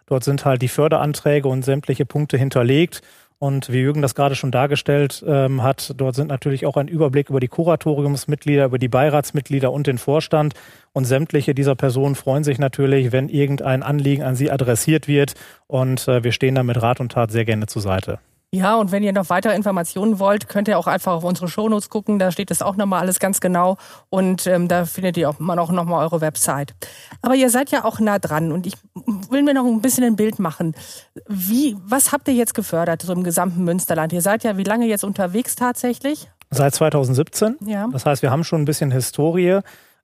Dort 0.07 0.25
sind 0.25 0.45
halt 0.45 0.61
die 0.61 0.69
Förderanträge 0.69 1.49
und 1.49 1.65
sämtliche 1.65 2.05
Punkte 2.05 2.37
hinterlegt. 2.37 3.01
Und 3.43 3.73
wie 3.73 3.79
Jürgen 3.81 4.03
das 4.03 4.15
gerade 4.15 4.35
schon 4.35 4.51
dargestellt 4.51 5.25
ähm, 5.27 5.63
hat, 5.63 5.95
dort 5.97 6.15
sind 6.15 6.29
natürlich 6.29 6.67
auch 6.67 6.77
ein 6.77 6.89
Überblick 6.89 7.31
über 7.31 7.41
die 7.41 7.49
Kuratoriumsmitglieder, 7.49 8.67
über 8.67 8.79
die 8.79 8.89
Beiratsmitglieder 8.89 9.73
und 9.73 9.87
den 9.87 9.97
Vorstand. 9.97 10.53
Und 10.93 11.07
sämtliche 11.07 11.55
dieser 11.55 11.75
Personen 11.75 12.17
freuen 12.17 12.45
sich 12.45 12.59
natürlich, 12.59 13.13
wenn 13.13 13.31
irgendein 13.31 13.83
Anliegen 13.83 14.25
an 14.25 14.37
sie 14.37 14.51
adressiert 14.51 15.09
wird. 15.09 15.37
Und 15.67 16.07
äh, 16.07 16.23
wir 16.23 16.33
stehen 16.33 16.55
da 16.55 16.63
mit 16.63 16.83
Rat 16.83 17.01
und 17.01 17.13
Tat 17.13 17.31
sehr 17.31 17.47
gerne 17.47 17.67
zur 17.67 17.81
Seite. 17.81 18.19
Ja, 18.53 18.75
und 18.75 18.91
wenn 18.91 19.05
ihr 19.05 19.13
noch 19.13 19.31
weitere 19.31 19.55
Informationen 19.55 20.19
wollt, 20.19 20.49
könnt 20.49 20.67
ihr 20.67 20.77
auch 20.77 20.89
einfach 20.89 21.13
auf 21.13 21.23
unsere 21.23 21.47
Shownotes 21.47 21.89
gucken. 21.89 22.19
Da 22.19 22.33
steht 22.33 22.51
das 22.51 22.63
auch 22.63 22.75
nochmal 22.75 23.01
alles 23.01 23.21
ganz 23.21 23.41
genau. 23.41 23.77
Und 24.09 24.45
ähm, 24.49 24.67
da 24.67 24.87
findet 24.87 25.17
ihr 25.17 25.31
auch, 25.31 25.39
man 25.39 25.61
auch 25.61 25.71
nochmal 25.71 26.03
eure 26.03 26.21
Website. 26.21 26.75
Aber 27.23 27.37
ihr 27.37 27.49
seid 27.49 27.71
ja 27.71 27.85
auch 27.85 28.01
nah 28.01 28.19
dran 28.19 28.51
und 28.51 28.67
ich 28.67 28.75
will 29.31 29.45
mir 29.45 29.55
noch 29.55 29.65
ein 29.65 29.81
bisschen 29.81 30.03
ein 30.03 30.17
Bild 30.17 30.41
machen. 30.41 30.75
Wie, 31.29 31.77
was 31.85 32.11
habt 32.11 32.27
ihr 32.27 32.35
jetzt 32.35 32.55
gefördert, 32.55 33.03
so 33.03 33.13
im 33.13 33.23
gesamten 33.23 33.63
Münsterland? 33.63 34.13
Ihr 34.13 34.23
seid 34.23 34.43
ja 34.43 34.57
wie 34.57 34.65
lange 34.65 34.87
jetzt 34.87 35.05
unterwegs 35.05 35.55
tatsächlich? 35.55 36.29
Seit 36.51 36.75
2017. 36.75 37.57
Ja. 37.67 37.87
Das 37.93 38.05
heißt, 38.05 38.23
wir 38.23 38.33
haben 38.33 38.43
schon 38.43 38.63
ein 38.63 38.65
bisschen 38.65 38.91
Historie. 38.91 39.61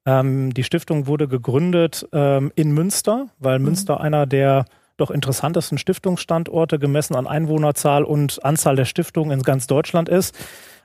Ähm, 0.07 0.55
die 0.55 0.63
Stiftung 0.63 1.09
wurde 1.09 1.27
gegründet 1.27 2.07
ähm, 2.13 2.53
in 2.55 2.71
Münster, 2.71 3.27
weil 3.41 3.59
mhm. 3.59 3.65
Münster 3.65 4.01
einer 4.01 4.25
der 4.25 4.67
doch 4.97 5.11
interessantesten 5.11 5.79
Stiftungsstandorte 5.79 6.79
gemessen 6.79 7.15
an 7.15 7.27
Einwohnerzahl 7.27 8.05
und 8.05 8.45
Anzahl 8.45 8.77
der 8.77 8.85
Stiftungen 8.85 9.39
in 9.39 9.43
ganz 9.43 9.67
Deutschland 9.67 10.09
ist. 10.09 10.35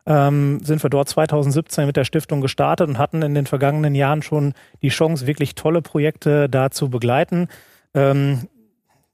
Ähm, 0.05 0.59
sind 0.63 0.81
wir 0.81 0.89
dort 0.89 1.09
2017 1.09 1.85
mit 1.85 1.95
der 1.95 2.05
Stiftung 2.05 2.41
gestartet 2.41 2.89
und 2.89 2.97
hatten 2.97 3.21
in 3.21 3.35
den 3.35 3.45
vergangenen 3.45 3.93
Jahren 3.93 4.23
schon 4.23 4.53
die 4.81 4.89
Chance, 4.89 5.27
wirklich 5.27 5.53
tolle 5.55 5.81
Projekte 5.81 6.49
da 6.49 6.71
zu 6.71 6.89
begleiten. 6.89 7.47
Ähm, 7.93 8.47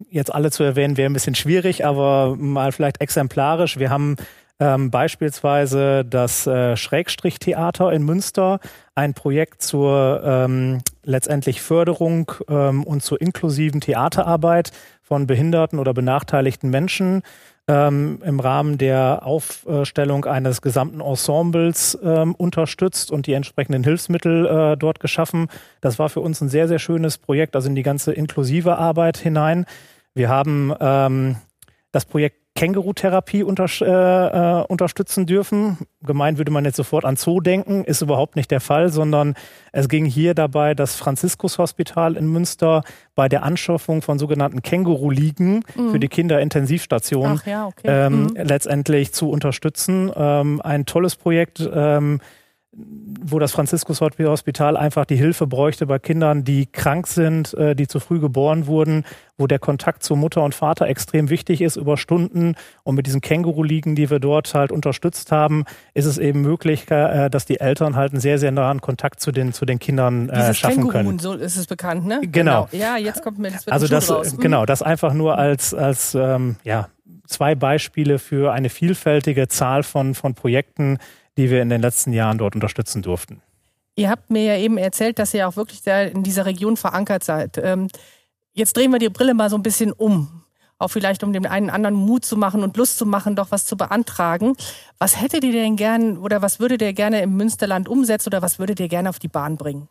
jetzt 0.09 0.33
alle 0.33 0.51
zu 0.51 0.63
erwähnen, 0.63 0.95
wäre 0.95 1.09
ein 1.09 1.13
bisschen 1.13 1.35
schwierig, 1.35 1.85
aber 1.85 2.35
mal 2.37 2.71
vielleicht 2.71 3.01
exemplarisch. 3.01 3.79
Wir 3.79 3.89
haben 3.89 4.15
ähm, 4.59 4.89
beispielsweise 4.91 6.03
das 6.03 6.47
äh, 6.47 6.75
Schrägstrichtheater 6.75 7.91
in 7.91 8.03
Münster, 8.03 8.59
ein 8.95 9.13
Projekt 9.13 9.61
zur 9.61 10.21
ähm, 10.23 10.79
letztendlich 11.03 11.61
Förderung 11.61 12.31
ähm, 12.49 12.83
und 12.83 13.03
zur 13.03 13.21
inklusiven 13.21 13.81
Theaterarbeit 13.81 14.71
von 15.01 15.27
behinderten 15.27 15.79
oder 15.79 15.93
benachteiligten 15.93 16.69
Menschen 16.69 17.21
ähm, 17.67 18.19
im 18.23 18.39
Rahmen 18.39 18.77
der 18.77 19.21
Aufstellung 19.25 20.25
eines 20.25 20.61
gesamten 20.61 21.01
Ensembles 21.01 21.97
ähm, 22.01 22.33
unterstützt 22.33 23.11
und 23.11 23.27
die 23.27 23.33
entsprechenden 23.33 23.83
Hilfsmittel 23.83 24.45
äh, 24.45 24.77
dort 24.77 24.99
geschaffen. 24.99 25.47
Das 25.81 25.99
war 25.99 26.09
für 26.09 26.21
uns 26.21 26.41
ein 26.41 26.49
sehr, 26.49 26.67
sehr 26.67 26.79
schönes 26.79 27.17
Projekt, 27.17 27.55
also 27.55 27.67
in 27.69 27.75
die 27.75 27.83
ganze 27.83 28.13
inklusive 28.13 28.77
Arbeit 28.77 29.17
hinein. 29.17 29.65
Wir 30.15 30.29
haben 30.29 30.73
ähm, 30.79 31.35
das 31.91 32.05
Projekt 32.05 32.46
Kängurutherapie 32.57 33.43
unter, 33.43 33.67
äh, 33.81 34.61
äh, 34.61 34.65
unterstützen 34.65 35.27
dürfen. 35.27 35.77
Gemeint 36.03 36.39
würde 36.39 36.51
man 36.51 36.65
jetzt 36.65 36.77
sofort 36.77 37.05
an 37.05 37.15
Zoo 37.15 37.39
denken, 37.39 37.83
ist 37.83 38.01
überhaupt 38.01 38.35
nicht 38.35 38.49
der 38.49 38.61
Fall, 38.61 38.89
sondern 38.89 39.35
es 39.71 39.87
ging 39.87 40.05
hier 40.05 40.33
dabei, 40.33 40.73
das 40.73 40.95
Franziskus-Hospital 40.95 42.17
in 42.17 42.25
Münster 42.25 42.81
bei 43.13 43.29
der 43.29 43.43
Anschaffung 43.43 44.01
von 44.01 44.17
sogenannten 44.17 44.63
Känguru-Liegen 44.63 45.63
mhm. 45.75 45.91
für 45.91 45.99
die 45.99 46.07
Kinderintensivstation 46.07 47.41
ja, 47.45 47.67
okay. 47.67 47.83
ähm, 47.85 48.23
mhm. 48.23 48.35
letztendlich 48.35 49.13
zu 49.13 49.29
unterstützen. 49.29 50.11
Ähm, 50.15 50.59
ein 50.63 50.87
tolles 50.87 51.15
Projekt. 51.15 51.69
Ähm, 51.71 52.19
wo 52.79 53.39
das 53.39 53.51
Franziskus-Hospital 53.53 54.77
einfach 54.77 55.05
die 55.05 55.15
Hilfe 55.15 55.47
bräuchte 55.47 55.87
bei 55.87 55.97
Kindern, 55.97 56.43
die 56.43 56.67
krank 56.67 57.07
sind, 57.07 57.53
äh, 57.55 57.75
die 57.75 57.87
zu 57.87 57.99
früh 57.99 58.19
geboren 58.19 58.67
wurden, 58.67 59.03
wo 59.37 59.47
der 59.47 59.57
Kontakt 59.57 60.03
zu 60.03 60.15
Mutter 60.15 60.43
und 60.43 60.53
Vater 60.53 60.87
extrem 60.87 61.29
wichtig 61.29 61.61
ist 61.61 61.75
über 61.75 61.97
Stunden. 61.97 62.55
Und 62.83 62.95
mit 62.95 63.07
diesen 63.07 63.21
Känguru-Ligen, 63.21 63.95
die 63.95 64.09
wir 64.09 64.19
dort 64.19 64.53
halt 64.53 64.71
unterstützt 64.71 65.31
haben, 65.31 65.65
ist 65.95 66.05
es 66.05 66.19
eben 66.19 66.41
möglich, 66.41 66.89
äh, 66.91 67.29
dass 67.29 67.45
die 67.45 67.59
Eltern 67.59 67.95
halt 67.95 68.11
einen 68.11 68.21
sehr, 68.21 68.37
sehr 68.37 68.51
nahen 68.51 68.79
Kontakt 68.79 69.19
zu 69.19 69.31
den, 69.31 69.53
zu 69.53 69.65
den 69.65 69.79
Kindern 69.79 70.29
äh, 70.29 70.53
schaffen 70.53 70.75
Känguru, 70.75 70.91
können. 70.91 71.19
so 71.19 71.33
ist 71.33 71.57
es 71.57 71.65
bekannt, 71.65 72.05
ne? 72.05 72.21
Genau. 72.21 72.67
genau. 72.69 72.83
Ja, 72.83 72.97
jetzt 72.97 73.23
kommt 73.23 73.39
mir 73.39 73.51
das 73.51 73.67
Also 73.67 73.87
das, 73.87 74.11
raus. 74.11 74.33
Mhm. 74.33 74.37
genau, 74.37 74.65
das 74.65 74.83
einfach 74.83 75.13
nur 75.13 75.37
als, 75.37 75.73
als 75.73 76.13
ähm, 76.13 76.57
ja, 76.63 76.89
zwei 77.25 77.55
Beispiele 77.55 78.19
für 78.19 78.53
eine 78.53 78.69
vielfältige 78.69 79.47
Zahl 79.47 79.83
von, 79.83 80.13
von 80.13 80.35
Projekten, 80.35 80.99
die 81.37 81.49
wir 81.49 81.61
in 81.61 81.69
den 81.69 81.81
letzten 81.81 82.13
Jahren 82.13 82.37
dort 82.37 82.55
unterstützen 82.55 83.01
durften. 83.01 83.41
Ihr 83.95 84.09
habt 84.09 84.29
mir 84.29 84.43
ja 84.43 84.57
eben 84.57 84.77
erzählt, 84.77 85.17
dass 85.17 85.33
ihr 85.33 85.47
auch 85.47 85.55
wirklich 85.55 85.85
in 85.87 86.23
dieser 86.23 86.45
Region 86.45 86.77
verankert 86.77 87.23
seid. 87.23 87.57
Ähm, 87.57 87.87
jetzt 88.53 88.77
drehen 88.77 88.91
wir 88.91 88.99
die 88.99 89.09
Brille 89.09 89.33
mal 89.33 89.49
so 89.49 89.55
ein 89.55 89.63
bisschen 89.63 89.91
um. 89.91 90.43
Auch 90.79 90.89
vielleicht, 90.89 91.23
um 91.23 91.33
dem 91.33 91.47
einen 91.47 91.71
anderen 91.71 91.95
Mut 91.95 92.23
zu 92.23 92.37
machen 92.37 92.61
und 92.61 92.77
Lust 92.77 92.99
zu 92.99 93.07
machen, 93.07 93.35
doch 93.35 93.49
was 93.49 93.65
zu 93.65 93.75
beantragen. 93.75 94.55
Was 94.99 95.19
hättet 95.19 95.43
ihr 95.43 95.51
denn 95.51 95.75
gern 95.75 96.17
oder 96.17 96.43
was 96.43 96.59
würdet 96.59 96.83
ihr 96.83 96.93
gerne 96.93 97.21
im 97.21 97.35
Münsterland 97.35 97.89
umsetzen 97.89 98.29
oder 98.29 98.43
was 98.43 98.59
würdet 98.59 98.79
ihr 98.79 98.87
gerne 98.87 99.09
auf 99.09 99.17
die 99.17 99.27
Bahn 99.27 99.57
bringen? 99.57 99.87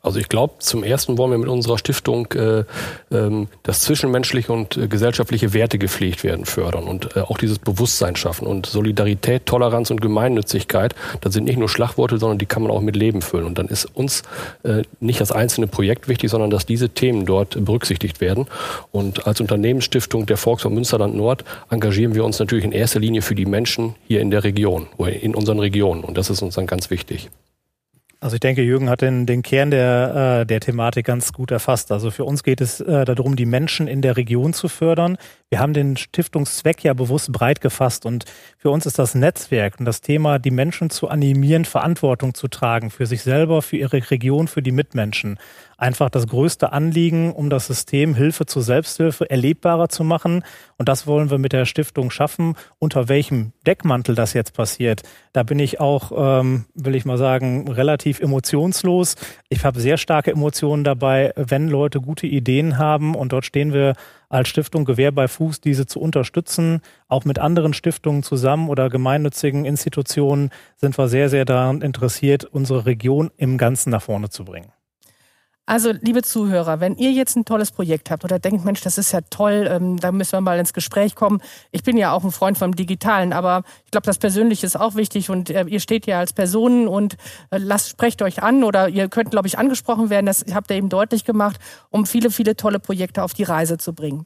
Also 0.00 0.20
ich 0.20 0.28
glaube, 0.28 0.54
zum 0.60 0.84
ersten 0.84 1.18
wollen 1.18 1.32
wir 1.32 1.38
mit 1.38 1.48
unserer 1.48 1.76
Stiftung 1.76 2.32
äh, 2.32 2.64
ähm, 3.10 3.48
das 3.64 3.80
zwischenmenschliche 3.80 4.52
und 4.52 4.76
äh, 4.76 4.86
gesellschaftliche 4.86 5.52
Werte 5.54 5.76
gepflegt 5.76 6.22
werden 6.22 6.44
fördern 6.44 6.84
und 6.84 7.16
äh, 7.16 7.20
auch 7.20 7.36
dieses 7.36 7.58
Bewusstsein 7.58 8.14
schaffen. 8.14 8.46
Und 8.46 8.66
Solidarität, 8.66 9.46
Toleranz 9.46 9.90
und 9.90 10.00
Gemeinnützigkeit, 10.00 10.94
das 11.20 11.34
sind 11.34 11.44
nicht 11.44 11.58
nur 11.58 11.68
Schlagworte, 11.68 12.18
sondern 12.18 12.38
die 12.38 12.46
kann 12.46 12.62
man 12.62 12.70
auch 12.70 12.80
mit 12.80 12.94
Leben 12.94 13.22
füllen. 13.22 13.44
Und 13.44 13.58
dann 13.58 13.66
ist 13.66 13.86
uns 13.86 14.22
äh, 14.62 14.82
nicht 15.00 15.20
das 15.20 15.32
einzelne 15.32 15.66
Projekt 15.66 16.06
wichtig, 16.06 16.30
sondern 16.30 16.50
dass 16.50 16.64
diese 16.64 16.90
Themen 16.90 17.26
dort 17.26 17.64
berücksichtigt 17.64 18.20
werden. 18.20 18.46
Und 18.92 19.26
als 19.26 19.40
Unternehmensstiftung 19.40 20.26
der 20.26 20.36
Volkswagen 20.36 20.76
Münsterland 20.76 21.16
Nord 21.16 21.44
engagieren 21.70 22.14
wir 22.14 22.24
uns 22.24 22.38
natürlich 22.38 22.64
in 22.64 22.72
erster 22.72 23.00
Linie 23.00 23.22
für 23.22 23.34
die 23.34 23.46
Menschen 23.46 23.96
hier 24.06 24.20
in 24.20 24.30
der 24.30 24.44
Region 24.44 24.86
oder 24.96 25.12
in 25.12 25.34
unseren 25.34 25.58
Regionen. 25.58 26.04
Und 26.04 26.16
das 26.16 26.30
ist 26.30 26.40
uns 26.40 26.54
dann 26.54 26.68
ganz 26.68 26.88
wichtig. 26.90 27.30
Also 28.20 28.34
ich 28.34 28.40
denke, 28.40 28.62
Jürgen 28.62 28.90
hat 28.90 29.00
den, 29.00 29.26
den 29.26 29.42
Kern 29.42 29.70
der, 29.70 30.40
äh, 30.40 30.46
der 30.46 30.58
Thematik 30.58 31.06
ganz 31.06 31.32
gut 31.32 31.52
erfasst. 31.52 31.92
Also 31.92 32.10
für 32.10 32.24
uns 32.24 32.42
geht 32.42 32.60
es 32.60 32.80
äh, 32.80 33.04
darum, 33.04 33.36
die 33.36 33.46
Menschen 33.46 33.86
in 33.86 34.02
der 34.02 34.16
Region 34.16 34.52
zu 34.52 34.68
fördern. 34.68 35.18
Wir 35.50 35.60
haben 35.60 35.72
den 35.72 35.96
Stiftungszweck 35.96 36.84
ja 36.84 36.92
bewusst 36.92 37.32
breit 37.32 37.62
gefasst 37.62 38.04
und 38.04 38.26
für 38.58 38.68
uns 38.70 38.84
ist 38.84 38.98
das 38.98 39.14
Netzwerk 39.14 39.78
und 39.78 39.86
das 39.86 40.02
Thema, 40.02 40.38
die 40.38 40.50
Menschen 40.50 40.90
zu 40.90 41.08
animieren, 41.08 41.64
Verantwortung 41.64 42.34
zu 42.34 42.48
tragen 42.48 42.90
für 42.90 43.06
sich 43.06 43.22
selber, 43.22 43.62
für 43.62 43.78
ihre 43.78 44.10
Region, 44.10 44.46
für 44.46 44.60
die 44.60 44.72
Mitmenschen 44.72 45.38
einfach 45.78 46.10
das 46.10 46.26
größte 46.26 46.72
Anliegen, 46.72 47.32
um 47.32 47.48
das 47.48 47.68
System 47.68 48.14
Hilfe 48.14 48.44
zur 48.44 48.62
Selbsthilfe 48.62 49.30
erlebbarer 49.30 49.88
zu 49.88 50.04
machen. 50.04 50.44
Und 50.76 50.88
das 50.88 51.06
wollen 51.06 51.30
wir 51.30 51.38
mit 51.38 51.52
der 51.52 51.64
Stiftung 51.64 52.10
schaffen. 52.10 52.56
Unter 52.78 53.08
welchem 53.08 53.52
Deckmantel 53.66 54.14
das 54.14 54.34
jetzt 54.34 54.54
passiert, 54.54 55.02
da 55.32 55.44
bin 55.44 55.60
ich 55.60 55.80
auch, 55.80 56.40
ähm, 56.40 56.66
will 56.74 56.96
ich 56.96 57.04
mal 57.04 57.16
sagen, 57.16 57.70
relativ 57.70 58.20
emotionslos. 58.20 59.14
Ich 59.48 59.64
habe 59.64 59.80
sehr 59.80 59.96
starke 59.96 60.32
Emotionen 60.32 60.82
dabei, 60.84 61.32
wenn 61.36 61.68
Leute 61.68 62.00
gute 62.00 62.26
Ideen 62.26 62.76
haben. 62.76 63.14
Und 63.14 63.32
dort 63.32 63.46
stehen 63.46 63.72
wir 63.72 63.94
als 64.28 64.48
Stiftung 64.48 64.84
Gewehr 64.84 65.12
bei 65.12 65.28
Fuß, 65.28 65.60
diese 65.60 65.86
zu 65.86 66.00
unterstützen. 66.00 66.80
Auch 67.08 67.24
mit 67.24 67.38
anderen 67.38 67.74
Stiftungen 67.74 68.22
zusammen 68.22 68.68
oder 68.68 68.88
gemeinnützigen 68.88 69.64
Institutionen 69.64 70.50
sind 70.76 70.98
wir 70.98 71.08
sehr, 71.08 71.28
sehr 71.28 71.44
daran 71.44 71.82
interessiert, 71.82 72.44
unsere 72.44 72.86
Region 72.86 73.30
im 73.36 73.58
Ganzen 73.58 73.90
nach 73.90 74.02
vorne 74.02 74.30
zu 74.30 74.44
bringen. 74.44 74.72
Also, 75.68 75.92
liebe 76.00 76.22
Zuhörer, 76.22 76.80
wenn 76.80 76.96
ihr 76.96 77.12
jetzt 77.12 77.36
ein 77.36 77.44
tolles 77.44 77.72
Projekt 77.72 78.10
habt 78.10 78.24
oder 78.24 78.38
denkt, 78.38 78.64
Mensch, 78.64 78.80
das 78.80 78.96
ist 78.96 79.12
ja 79.12 79.20
toll, 79.28 79.68
ähm, 79.70 79.98
da 79.98 80.12
müssen 80.12 80.32
wir 80.32 80.40
mal 80.40 80.58
ins 80.58 80.72
Gespräch 80.72 81.14
kommen. 81.14 81.42
Ich 81.72 81.82
bin 81.82 81.98
ja 81.98 82.12
auch 82.12 82.24
ein 82.24 82.30
Freund 82.30 82.56
vom 82.56 82.74
Digitalen, 82.74 83.34
aber 83.34 83.64
ich 83.84 83.90
glaube, 83.90 84.06
das 84.06 84.16
Persönliche 84.16 84.64
ist 84.64 84.80
auch 84.80 84.94
wichtig 84.94 85.28
und 85.28 85.50
äh, 85.50 85.64
ihr 85.64 85.80
steht 85.80 86.06
ja 86.06 86.20
als 86.20 86.32
Personen 86.32 86.88
und 86.88 87.18
äh, 87.50 87.58
lasst, 87.58 87.90
sprecht 87.90 88.22
euch 88.22 88.42
an 88.42 88.64
oder 88.64 88.88
ihr 88.88 89.10
könnt, 89.10 89.30
glaube 89.30 89.46
ich, 89.46 89.58
angesprochen 89.58 90.08
werden. 90.08 90.24
Das 90.24 90.46
habt 90.54 90.70
ihr 90.70 90.78
eben 90.78 90.88
deutlich 90.88 91.26
gemacht, 91.26 91.60
um 91.90 92.06
viele, 92.06 92.30
viele 92.30 92.56
tolle 92.56 92.78
Projekte 92.78 93.22
auf 93.22 93.34
die 93.34 93.42
Reise 93.44 93.76
zu 93.76 93.92
bringen. 93.92 94.24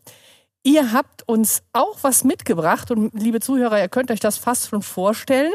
Ihr 0.63 0.93
habt 0.93 1.27
uns 1.27 1.65
auch 1.73 1.99
was 2.03 2.23
mitgebracht 2.23 2.93
und 2.93 3.21
liebe 3.21 3.41
Zuhörer, 3.41 3.81
ihr 3.81 3.89
könnt 3.89 4.13
euch 4.13 4.21
das 4.21 4.39
fast 4.39 4.69
schon 4.69 4.83
vorstellen. 4.83 5.53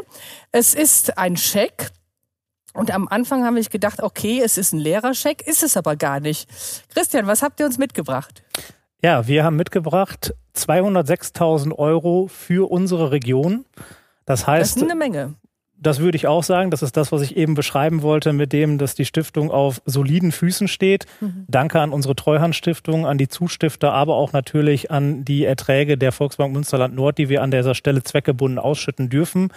Es 0.52 0.74
ist 0.74 1.16
ein 1.16 1.38
Scheck 1.38 1.92
und 2.78 2.94
am 2.94 3.08
Anfang 3.08 3.44
habe 3.44 3.58
ich 3.58 3.70
gedacht, 3.70 4.02
okay, 4.02 4.40
es 4.42 4.56
ist 4.56 4.72
ein 4.72 4.78
Lehrerscheck, 4.78 5.46
ist 5.46 5.62
es 5.62 5.76
aber 5.76 5.96
gar 5.96 6.20
nicht. 6.20 6.48
Christian, 6.94 7.26
was 7.26 7.42
habt 7.42 7.58
ihr 7.58 7.66
uns 7.66 7.76
mitgebracht? 7.76 8.42
Ja, 9.02 9.26
wir 9.26 9.44
haben 9.44 9.56
mitgebracht 9.56 10.32
206.000 10.56 11.72
Euro 11.76 12.28
für 12.28 12.70
unsere 12.70 13.10
Region. 13.10 13.64
Das 14.26 14.46
heißt, 14.46 14.76
das 14.76 14.82
ist 14.82 14.90
eine 14.90 14.98
Menge. 14.98 15.34
Das 15.80 16.00
würde 16.00 16.16
ich 16.16 16.26
auch 16.26 16.42
sagen. 16.42 16.70
Das 16.70 16.82
ist 16.82 16.96
das, 16.96 17.12
was 17.12 17.22
ich 17.22 17.36
eben 17.36 17.54
beschreiben 17.54 18.02
wollte, 18.02 18.32
mit 18.32 18.52
dem, 18.52 18.78
dass 18.78 18.94
die 18.94 19.04
Stiftung 19.04 19.50
auf 19.50 19.80
soliden 19.84 20.32
Füßen 20.32 20.68
steht. 20.68 21.06
Mhm. 21.20 21.46
Danke 21.48 21.80
an 21.80 21.92
unsere 21.92 22.16
Treuhandstiftung, 22.16 23.06
an 23.06 23.18
die 23.18 23.28
Zustifter, 23.28 23.92
aber 23.92 24.16
auch 24.16 24.32
natürlich 24.32 24.90
an 24.90 25.24
die 25.24 25.44
Erträge 25.44 25.96
der 25.96 26.12
Volksbank 26.12 26.52
Münsterland 26.52 26.94
Nord, 26.94 27.18
die 27.18 27.28
wir 27.28 27.42
an 27.42 27.50
dieser 27.50 27.74
Stelle 27.74 28.02
zweckgebunden 28.02 28.58
ausschütten 28.58 29.08
dürfen. 29.08 29.52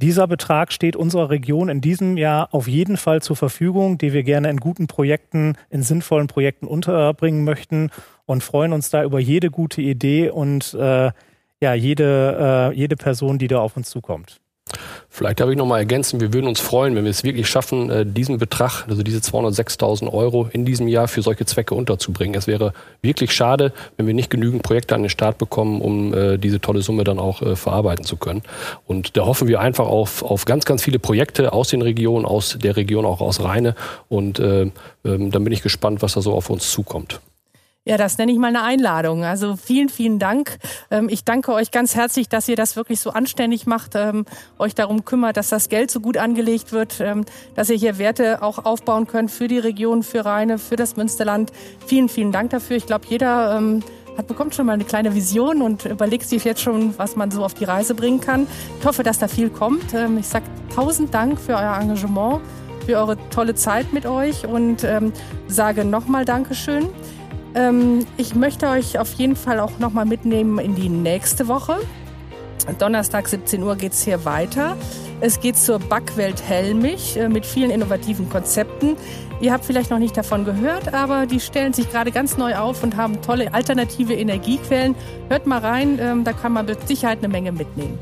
Dieser 0.00 0.26
Betrag 0.26 0.72
steht 0.72 0.96
unserer 0.96 1.28
Region 1.28 1.68
in 1.68 1.82
diesem 1.82 2.16
Jahr 2.16 2.54
auf 2.54 2.66
jeden 2.66 2.96
Fall 2.96 3.20
zur 3.20 3.36
Verfügung, 3.36 3.98
die 3.98 4.14
wir 4.14 4.22
gerne 4.22 4.48
in 4.48 4.56
guten 4.56 4.86
Projekten, 4.86 5.56
in 5.68 5.82
sinnvollen 5.82 6.26
Projekten 6.26 6.66
unterbringen 6.66 7.44
möchten 7.44 7.90
und 8.24 8.42
freuen 8.42 8.72
uns 8.72 8.88
da 8.88 9.04
über 9.04 9.20
jede 9.20 9.50
gute 9.50 9.82
Idee 9.82 10.30
und 10.30 10.72
äh, 10.72 11.10
ja, 11.60 11.74
jede, 11.74 12.70
äh, 12.72 12.74
jede 12.74 12.96
Person, 12.96 13.36
die 13.36 13.46
da 13.46 13.58
auf 13.58 13.76
uns 13.76 13.90
zukommt. 13.90 14.40
Vielleicht 15.12 15.40
darf 15.40 15.50
ich 15.50 15.56
noch 15.56 15.66
mal 15.66 15.78
ergänzen, 15.78 16.20
wir 16.20 16.32
würden 16.32 16.46
uns 16.46 16.60
freuen, 16.60 16.94
wenn 16.94 17.04
wir 17.04 17.10
es 17.10 17.24
wirklich 17.24 17.48
schaffen, 17.48 17.90
äh, 17.90 18.06
diesen 18.06 18.38
Betrag, 18.38 18.86
also 18.88 19.02
diese 19.02 19.18
206.000 19.18 20.12
Euro 20.12 20.48
in 20.52 20.64
diesem 20.64 20.86
Jahr 20.86 21.08
für 21.08 21.20
solche 21.20 21.44
Zwecke 21.44 21.74
unterzubringen. 21.74 22.38
Es 22.38 22.46
wäre 22.46 22.72
wirklich 23.02 23.32
schade, 23.32 23.72
wenn 23.96 24.06
wir 24.06 24.14
nicht 24.14 24.30
genügend 24.30 24.62
Projekte 24.62 24.94
an 24.94 25.02
den 25.02 25.10
Start 25.10 25.38
bekommen, 25.38 25.80
um 25.80 26.14
äh, 26.14 26.38
diese 26.38 26.60
tolle 26.60 26.82
Summe 26.82 27.04
dann 27.04 27.18
auch 27.18 27.42
äh, 27.42 27.56
verarbeiten 27.56 28.04
zu 28.04 28.16
können. 28.16 28.42
Und 28.86 29.16
da 29.16 29.26
hoffen 29.26 29.48
wir 29.48 29.60
einfach 29.60 29.86
auf, 29.86 30.22
auf 30.22 30.44
ganz, 30.44 30.64
ganz 30.64 30.82
viele 30.82 31.00
Projekte 31.00 31.52
aus 31.52 31.68
den 31.68 31.82
Regionen, 31.82 32.24
aus 32.24 32.56
der 32.62 32.76
Region 32.76 33.04
auch 33.04 33.20
aus 33.20 33.42
Rheine. 33.42 33.74
Und 34.08 34.38
äh, 34.38 34.70
ähm, 35.04 35.30
dann 35.30 35.44
bin 35.44 35.52
ich 35.52 35.62
gespannt, 35.62 36.02
was 36.02 36.14
da 36.14 36.22
so 36.22 36.32
auf 36.34 36.50
uns 36.50 36.70
zukommt. 36.70 37.20
Ja, 37.86 37.96
das 37.96 38.18
nenne 38.18 38.30
ich 38.30 38.36
mal 38.36 38.48
eine 38.48 38.62
Einladung. 38.62 39.24
Also 39.24 39.56
vielen, 39.56 39.88
vielen 39.88 40.18
Dank. 40.18 40.58
Ähm, 40.90 41.08
ich 41.08 41.24
danke 41.24 41.54
euch 41.54 41.70
ganz 41.70 41.94
herzlich, 41.94 42.28
dass 42.28 42.46
ihr 42.46 42.54
das 42.56 42.76
wirklich 42.76 43.00
so 43.00 43.08
anständig 43.10 43.66
macht, 43.66 43.92
ähm, 43.94 44.26
euch 44.58 44.74
darum 44.74 45.06
kümmert, 45.06 45.38
dass 45.38 45.48
das 45.48 45.70
Geld 45.70 45.90
so 45.90 46.00
gut 46.00 46.18
angelegt 46.18 46.72
wird, 46.72 47.00
ähm, 47.00 47.24
dass 47.54 47.70
ihr 47.70 47.76
hier 47.76 47.96
Werte 47.96 48.42
auch 48.42 48.66
aufbauen 48.66 49.06
könnt 49.06 49.30
für 49.30 49.48
die 49.48 49.58
Region, 49.58 50.02
für 50.02 50.26
Rheine, 50.26 50.58
für 50.58 50.76
das 50.76 50.96
Münsterland. 50.96 51.52
Vielen, 51.86 52.10
vielen 52.10 52.32
Dank 52.32 52.50
dafür. 52.50 52.76
Ich 52.76 52.84
glaube, 52.84 53.06
jeder 53.08 53.62
hat 54.18 54.26
bekommt 54.26 54.54
schon 54.54 54.66
mal 54.66 54.74
eine 54.74 54.84
kleine 54.84 55.14
Vision 55.14 55.62
und 55.62 55.86
überlegt 55.86 56.28
sich 56.28 56.44
jetzt 56.44 56.60
schon, 56.60 56.98
was 56.98 57.16
man 57.16 57.30
so 57.30 57.44
auf 57.44 57.54
die 57.54 57.64
Reise 57.64 57.94
bringen 57.94 58.20
kann. 58.20 58.46
Ich 58.78 58.86
hoffe, 58.86 59.02
dass 59.02 59.18
da 59.18 59.28
viel 59.28 59.48
kommt. 59.48 59.94
Ich 60.18 60.26
sage 60.26 60.44
tausend 60.74 61.14
Dank 61.14 61.40
für 61.40 61.54
euer 61.54 61.78
Engagement, 61.80 62.40
für 62.84 62.98
eure 62.98 63.16
tolle 63.30 63.54
Zeit 63.54 63.92
mit 63.92 64.04
euch 64.04 64.46
und 64.46 64.86
sage 65.48 65.84
nochmal 65.84 66.24
Dankeschön. 66.24 66.88
Ähm, 67.54 68.06
ich 68.16 68.34
möchte 68.34 68.68
euch 68.68 68.98
auf 68.98 69.12
jeden 69.14 69.36
Fall 69.36 69.60
auch 69.60 69.78
nochmal 69.78 70.06
mitnehmen 70.06 70.58
in 70.58 70.74
die 70.74 70.88
nächste 70.88 71.48
Woche. 71.48 71.78
Donnerstag 72.78 73.28
17 73.28 73.62
Uhr 73.62 73.76
geht 73.76 73.92
es 73.92 74.02
hier 74.04 74.24
weiter. 74.24 74.76
Es 75.20 75.40
geht 75.40 75.56
zur 75.56 75.78
Backwelt 75.78 76.42
Helmich 76.42 77.16
äh, 77.16 77.28
mit 77.28 77.44
vielen 77.44 77.70
innovativen 77.70 78.28
Konzepten. 78.28 78.96
Ihr 79.40 79.52
habt 79.52 79.64
vielleicht 79.64 79.90
noch 79.90 79.98
nicht 79.98 80.16
davon 80.16 80.44
gehört, 80.44 80.92
aber 80.92 81.26
die 81.26 81.40
stellen 81.40 81.72
sich 81.72 81.90
gerade 81.90 82.12
ganz 82.12 82.36
neu 82.36 82.56
auf 82.56 82.82
und 82.82 82.96
haben 82.96 83.20
tolle 83.22 83.52
alternative 83.52 84.14
Energiequellen. 84.14 84.94
Hört 85.28 85.46
mal 85.46 85.58
rein, 85.58 85.98
ähm, 86.00 86.24
da 86.24 86.32
kann 86.32 86.52
man 86.52 86.66
mit 86.66 86.86
Sicherheit 86.86 87.18
eine 87.18 87.28
Menge 87.28 87.52
mitnehmen. 87.52 87.98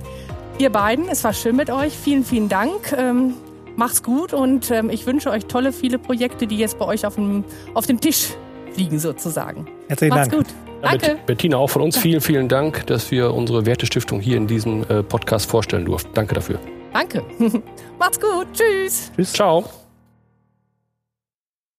Ihr 0.59 0.71
beiden, 0.71 1.09
es 1.09 1.23
war 1.23 1.33
schön 1.33 1.57
mit 1.57 1.71
euch. 1.71 1.97
Vielen, 1.97 2.25
vielen 2.25 2.49
Dank. 2.49 2.93
Ähm, 2.97 3.35
macht's 3.77 4.03
gut 4.03 4.33
und 4.33 4.71
ähm, 4.73 4.91
ich 4.91 5.07
wünsche 5.07 5.31
euch 5.31 5.47
tolle, 5.47 5.73
viele 5.73 5.99
Projekte, 5.99 6.49
die 6.49 6.57
jetzt 6.57 6.79
bei 6.79 6.85
euch 6.85 7.07
auf 7.07 7.15
dem, 7.15 7.45
auf 7.75 7.87
dem 7.87 8.01
Tisch 8.01 8.31
liegen 8.79 8.99
sozusagen. 8.99 9.67
Herzlichen 9.89 10.15
Macht's 10.15 10.31
Dank. 10.31 10.47
gut. 10.47 10.55
Danke. 10.83 11.19
Bettina, 11.27 11.57
auch 11.57 11.69
von 11.69 11.83
uns 11.83 11.99
vielen, 11.99 12.21
vielen 12.21 12.49
Dank, 12.49 12.87
dass 12.87 13.11
wir 13.11 13.35
unsere 13.35 13.67
Wertestiftung 13.67 14.21
hier 14.21 14.37
in 14.37 14.47
diesem 14.47 14.83
äh, 14.89 15.03
Podcast 15.03 15.51
vorstellen 15.51 15.85
durften. 15.85 16.11
Danke 16.15 16.35
dafür. 16.35 16.61
Danke. 16.93 17.23
Macht's 17.99 18.21
gut. 18.21 18.47
Tschüss. 18.53 19.11
Ciao. 19.33 19.65